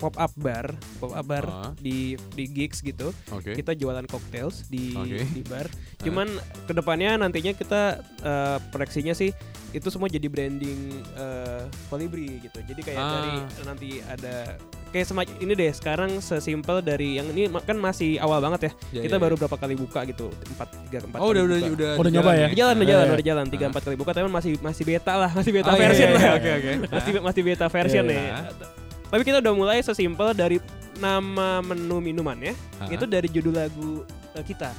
[0.00, 1.70] pop up bar pop up bar Ah.
[1.76, 1.98] di
[2.32, 3.52] di gigs gitu oke.
[3.52, 5.28] kita jualan cocktails di Oke.
[5.28, 6.26] di bar cuman
[6.64, 7.82] ke depannya nantinya kita
[8.18, 9.28] eh, proyeksinya sih
[9.70, 10.80] itu semua jadi branding
[11.14, 13.12] eh, kolibri gitu jadi kayak Ah.
[13.12, 13.32] dari
[13.62, 14.56] nanti ada
[14.90, 18.72] kayak semacam ini deh sekarang sesimpel dari yang ini kan masih awal banget ya.
[18.90, 19.46] Ya, kita ya, baru ya.
[19.46, 21.70] berapa kali buka gitu empat tiga empat Oh kali udah udah buka.
[21.70, 22.38] udah Udah nyoba ya?
[22.42, 23.14] Udah jalan, udah Iya, jalan, iya.
[23.14, 23.70] udah jalan tiga Ah.
[23.70, 26.22] empat kali buka tapi masih masih beta lah, masih beta Oh, version iya, lah.
[26.24, 26.72] iya, Oke oke.
[26.90, 28.79] masih masih beta version nih.
[29.10, 30.62] Tapi kita udah mulai sesimpel dari
[31.02, 32.86] nama menu minumannya Ah.
[32.88, 34.70] itu dari judul lagu eh, kita.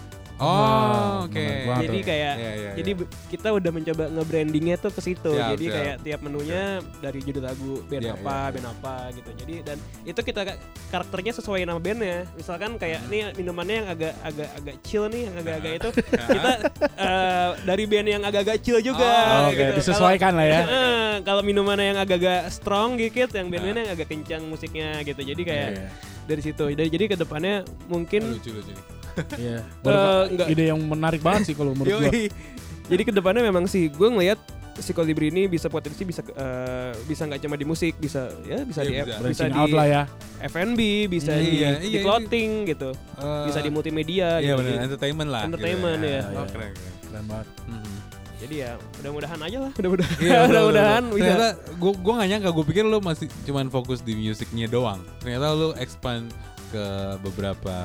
[0.41, 1.37] Oh oke.
[1.37, 2.07] banget Jadi tuh.
[2.07, 2.99] kayak Iya, iya, jadi iya.
[2.99, 5.31] be- kita udah mencoba nge-brandingnya tuh ke situ.
[5.31, 5.75] Siap, Jadi siap.
[5.77, 6.63] kayak tiap menunya
[6.97, 8.51] dari judul lagu band Iya, apa, iya, iya.
[8.51, 9.29] band apa gitu.
[9.37, 10.59] Jadi dan itu kita ka-
[10.89, 12.25] karakternya sesuai nama bandnya.
[12.33, 13.09] Misalkan kayak Hmm.
[13.09, 16.27] nih minumannya yang agak agak agak chill nih, yang agak-agak itu Nah.
[16.27, 16.51] kita
[16.97, 19.05] eh, dari band yang agak-agak chill juga.
[19.07, 19.71] Oh, Oke, gitu.
[19.77, 20.59] disesuaikan lah ya.
[20.59, 20.89] Kalau- eh,
[21.21, 23.53] Kalau minumannya yang agak-agak strong dikit, yang Nah.
[23.53, 25.21] band-bandnya yang agak kencang musiknya gitu.
[25.21, 25.87] Jadi kayak Iya.
[26.23, 26.63] dari situ.
[26.67, 28.73] Jadi, jadi ke depannya mungkin lucu lucu.
[29.35, 29.59] Iya.
[30.27, 30.47] Enggak.
[30.47, 32.07] ide yang menarik banget sih kalau menurut gua.
[32.07, 32.27] Yoi.
[32.87, 34.39] Jadi ke depannya memang sih gue ngelihat
[34.73, 38.81] si Kolibri ini bisa potensi bisa eh, bisa nggak cuma di musik bisa ya bisa
[38.81, 39.19] Iya, di bisa.
[39.21, 40.03] bisa, di out lah ya.
[40.43, 44.57] F&B bisa Hmm, di, iya, di iya, clothing gitu Eh, bisa di multimedia Iya gitu.
[44.57, 45.41] benar, Jadi- entertainment lah.
[45.45, 46.21] Entertainment, gitu ya.
[46.21, 46.43] Oh Iya.
[46.47, 46.93] keren keren.
[47.01, 47.47] Keren banget.
[47.63, 47.95] Mhm.
[48.41, 52.83] Jadi ya mudah-mudahan aja lah mudah-mudahan Iya, mudah-mudahan Ternyata gue gue gak nyangka gue pikir
[52.83, 54.99] lu masih cuman fokus di musiknya doang.
[55.19, 56.25] Ternyata lu expand
[56.71, 56.85] ke
[57.19, 57.75] beberapa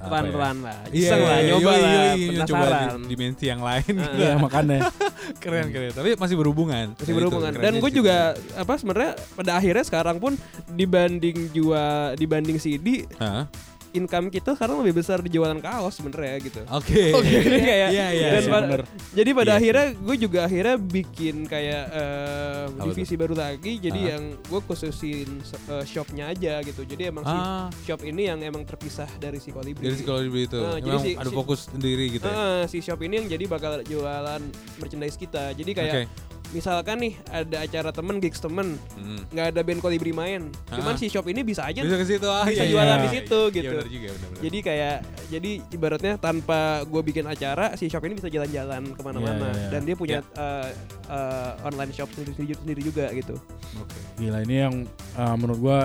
[0.00, 0.08] ya?
[0.08, 3.92] pelan-pelan lah Iya, iseng lah iya, nyoba yoi, lah yoi, penasaran di dimensi yang lain.
[4.00, 4.78] Ah, Iya makanya.
[5.42, 5.92] keren keren.
[5.92, 6.86] Tapi masih berhubungan.
[6.96, 8.16] masih berhubungan dan gue juga
[8.56, 10.32] apa sebenarnya pada akhirnya sekarang pun
[10.72, 13.44] dibanding jual dibanding CD Hah?
[13.92, 17.10] Income kita sekarang lebih besar di jualan kaos sebenarnya gitu Oke.
[17.44, 18.28] Jadi kayak Iya iya.
[18.30, 18.48] dan iya.
[18.48, 18.82] pa- bener.
[19.10, 23.72] Jadi pada Iya akhirnya gue juga akhirnya bikin kayak Apa divisi baru lagi.
[23.76, 24.08] Jadi Ah.
[24.12, 25.28] yang gue khususin
[25.68, 26.82] eh, shopnya aja gitu.
[26.82, 29.82] Jadi emang si Ah, shop ini yang emang terpisah dari si Kolibri.
[29.82, 30.58] dari sekolah dibeli itu.
[30.58, 32.32] Nah, jadi Memang si- ada si- fokus sendiri gitu ya.
[32.32, 34.42] Ah, si shop ini yang jadi bakal jualan
[34.76, 35.52] merchandise kita.
[35.52, 36.29] Jadi kayak Oke.
[36.50, 39.22] Misalkan nih ada acara temen gigs temen Hmm.
[39.30, 42.44] nggak ada band Kolibri main, cuman si shop ini bisa aja Bisa ke situ ah,
[42.46, 43.14] bisa iya, jualan iya, di iya.
[43.16, 43.70] situ Iya, gitu.
[43.74, 44.42] benar juga, benar, benar.
[44.44, 44.96] Jadi kayak
[45.30, 49.60] jadi ibaratnya tanpa gue bikin acara si shop ini bisa jalan-jalan ke mana-mana Iya, iya,
[49.62, 49.68] iya.
[49.70, 50.68] dan dia punya eh,
[51.08, 53.34] eh, online shop sendiri, sendiri, sendiri juga gitu.
[53.78, 53.98] Oke.
[54.18, 54.74] Gila ini yang
[55.16, 55.80] uh, menurut gua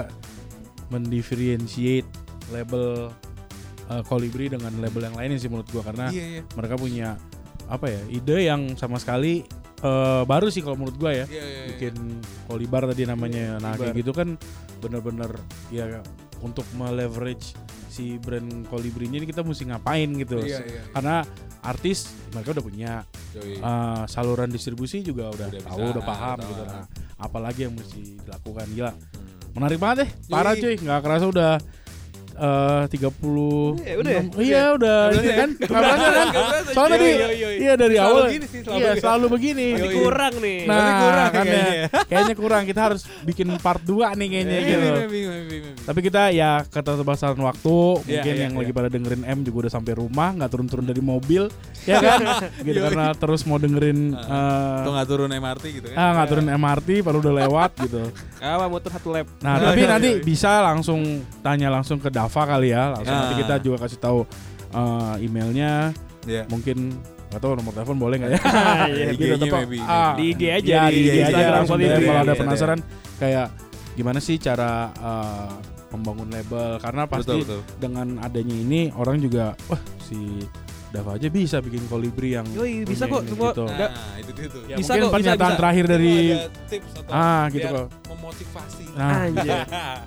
[0.90, 2.08] mendifferentiate
[2.50, 3.10] label
[3.90, 6.42] uh, Kolibri dengan label yang lainnya sih menurut gua karena Iya iya.
[6.54, 7.08] mereka punya
[7.66, 9.42] apa ya ide yang sama sekali
[9.82, 11.26] uh, baru sih kalau menurut gua ya.
[11.26, 11.44] Iya iya.
[11.44, 11.66] iya.
[11.76, 11.96] bikin
[12.48, 13.58] Kolibar tadi namanya.
[13.60, 14.40] Nah kayak gitu kan
[14.80, 15.32] bener-bener
[15.74, 16.04] ya
[16.44, 17.56] untuk meleverage
[17.90, 20.44] si brand Kolibri ini kita mesti ngapain gitu.
[20.44, 20.82] Iya iya.
[20.92, 21.16] karena
[21.66, 22.92] artis mereka udah punya.
[23.36, 26.50] Uh, saluran distribusi juga udah, Udah tahu bisa, udah paham tahu.
[26.56, 26.86] gitu nah
[27.20, 28.68] apalagi yang mesti dilakukan.
[28.72, 28.92] Gila.
[28.92, 29.52] Hmm.
[29.56, 30.10] menarik banget deh.
[30.32, 30.76] Parah cuy.
[30.80, 31.52] Nggak kerasa udah
[32.36, 34.22] eh 30 Eh, udah ya?
[34.38, 35.66] iya udah Nggak ini berasa kan ya?
[35.66, 36.06] nggak berasa
[36.36, 37.56] kan soalnya Yoi, di yoi, yoi.
[37.58, 39.66] iya dari Selalu awal gini sih, selalu iya selalu begini
[39.96, 40.60] kurang nih.
[40.66, 40.80] nah
[41.28, 41.54] kan ya.
[41.56, 41.88] kayaknya.
[42.06, 44.88] kayaknya kurang kita harus bikin part 2 nih kayaknya gitu
[45.82, 47.76] tapi kita ya keterbatasan waktu
[48.06, 48.60] Iya, mungkin iya, yang iya.
[48.60, 51.48] lagi pada dengerin M juga udah sampai rumah nggak turun-turun dari mobil
[51.84, 52.20] ya kan
[52.60, 55.96] gitu karena terus mau dengerin eh, Tuh nggak turun MRT gitu kan?
[55.96, 58.04] ah nggak turun MRT baru udah lewat gitu
[58.36, 59.26] Kawa muter satu lap.
[59.40, 60.22] Nah, Iya, tapi iya, nanti iya.
[60.22, 61.02] bisa langsung
[61.40, 62.84] tanya langsung ke Dava kali ya.
[62.92, 63.22] Langsung Ah.
[63.22, 64.20] nanti kita juga kasih tahu
[64.72, 65.94] uh, emailnya,
[66.26, 66.44] Iya.
[66.46, 68.42] mungkin nggak tahu nomor telepon boleh nggak ya?
[68.92, 71.78] Iya, Gitu, IG-nya tetep, maybe, ah, Di IG aja ya, di, di IG aja langsung.
[71.78, 72.80] DM kalau ada Iya, penasaran
[73.16, 73.48] kayak
[73.94, 75.52] gimana sih cara uh,
[75.88, 77.62] membangun label karena pasti Betul betul.
[77.78, 80.44] dengan adanya ini orang juga wah si
[80.86, 83.64] Dava aja bisa bikin kolibri yang Yoi, bisa kok, semua gitu.
[83.66, 84.62] Nah, itu dia tuh.
[84.66, 85.60] Ya, Bisa mungkin kok, bisa, pernyataan bisa.
[85.60, 86.14] terakhir dari
[86.68, 87.88] tips atau ah gitu kok.
[88.10, 88.86] memotivasi.
[88.94, 89.24] Nah,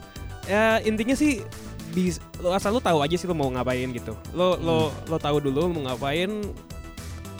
[0.48, 1.44] ya intinya sih
[1.90, 4.12] bis, lo asal lo tahu aja sih lo mau ngapain gitu.
[4.30, 4.96] Lo lo Hmm.
[5.06, 6.30] lo tahu dulu mau ngapain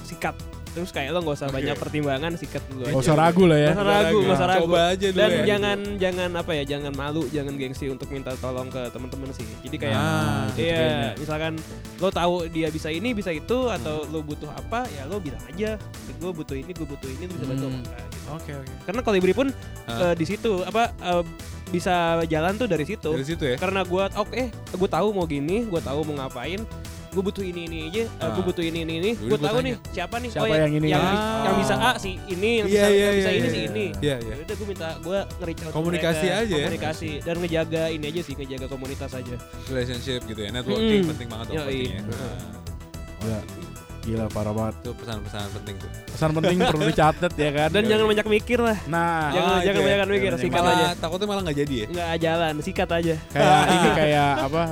[0.03, 0.36] sikat.
[0.68, 1.59] Terus kayak lo nggak usah Oke.
[1.59, 2.94] banyak pertimbangan sikat dulu aja.
[2.94, 3.68] usah ragu lah ya.
[3.68, 4.62] Nggak usah ragu, nggak usah ragu.
[4.62, 5.42] Coba aja dulu Dan ya.
[5.44, 9.49] jangan jangan apa ya, jangan malu, jangan gengsi untuk minta tolong ke teman-teman sih.
[9.61, 11.11] Jadi kayak Nah, Iya, kayaknya.
[11.18, 11.53] misalkan
[11.99, 14.12] lo tahu dia bisa ini, bisa itu, atau Hmm.
[14.12, 15.80] lo butuh apa, ya lo bilang aja.
[16.14, 17.74] Gue butuh ini, gue butuh ini, lo bisa bantu Hmm.
[17.74, 17.90] gitu.
[18.30, 18.72] Oke oke.
[18.84, 19.49] Karena Kolibri pun
[19.88, 19.99] Hah?
[20.05, 21.24] eh, di situ apa eh,
[21.68, 21.94] bisa
[22.24, 23.10] jalan tuh dari situ.
[23.10, 23.56] Dari situ ya.
[23.56, 26.60] Karena gue, oke, gue tahu mau gini, gue tahu mau ngapain,
[27.08, 28.30] gue butuh ini ini aja, Ah.
[28.30, 30.88] gue butuh ini ini ini, gue gua tahu nih siapa nih, Siapa oh yang ini?
[30.88, 31.44] yang, Ah.
[31.44, 33.58] yang bisa A si ini, yang Iya, bisa, iya, yang bisa iya, ini iya, si
[33.58, 33.66] iya.
[33.66, 33.86] ini.
[33.98, 34.34] Iya iya.
[34.34, 35.18] Ya udah gue minta gue
[35.58, 36.38] ke Komunikasi mereka.
[36.38, 36.64] aja ya.
[36.64, 39.34] komunikasi dan ngejaga ini aja sih ngejaga komunitas aja
[39.66, 40.50] Relationship gitu ya.
[40.50, 41.10] Networking Mm.
[41.10, 42.00] penting banget dong pastinya.
[42.00, 42.06] Heeh.
[42.08, 42.56] Nah,
[43.18, 43.38] Ya,
[44.09, 44.74] gila parah banget.
[44.80, 45.90] Itu pesan-pesan penting tuh.
[46.09, 47.68] Pesan penting perlu dicatat ya kan.
[47.68, 49.86] dan jangan banyak mikir lah Nah, jangan Ah, jangan ya.
[49.86, 51.86] banyak mikir sikat aja takutnya malah nggak jadi ya.
[51.88, 54.62] nggak jalan sikat aja kayak ini kayak apa?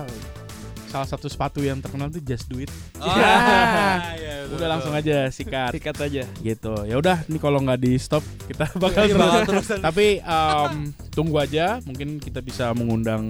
[0.86, 2.70] Salah satu sepatu yang terkenal tuh Just Do It.
[2.96, 6.74] Ah, iya, betul, Udah langsung aja sikat sikat aja gitu.
[6.82, 9.66] Ya udah, nih kalau nggak di stop kita bakal Iya, terus.
[9.76, 10.72] Tapi em,
[11.10, 13.28] tunggu aja, mungkin kita bisa mengundang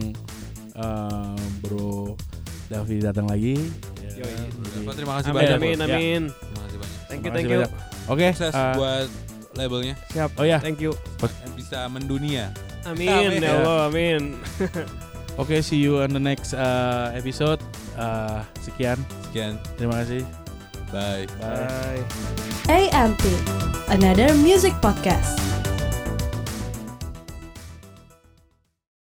[0.73, 2.15] eh, Bro
[2.67, 3.57] Davi datang lagi.
[4.17, 4.49] Ya, Yoi.
[4.91, 5.57] terima kasih Amin banyak.
[5.57, 5.85] amin Ya.
[5.87, 6.23] amin.
[6.33, 6.99] Terima kasih banyak.
[7.07, 7.61] Thank you thank you.
[8.07, 9.09] Oke, Sukses eh, buat
[9.53, 10.31] labelnya Siap.
[10.37, 10.93] oh ya, Thank you.
[11.53, 12.53] bisa mendunia.
[12.85, 13.41] Amin Amin.
[13.43, 14.39] ya Allah amin.
[15.41, 17.59] oke see you on the next uh, episode.
[17.95, 18.97] Uh, sekian,
[19.27, 20.23] Sekian, terima kasih.
[20.89, 21.27] bye.
[21.41, 22.01] Bye.
[22.67, 22.89] Bye.
[22.95, 23.21] AMP,
[23.91, 25.37] another music podcast.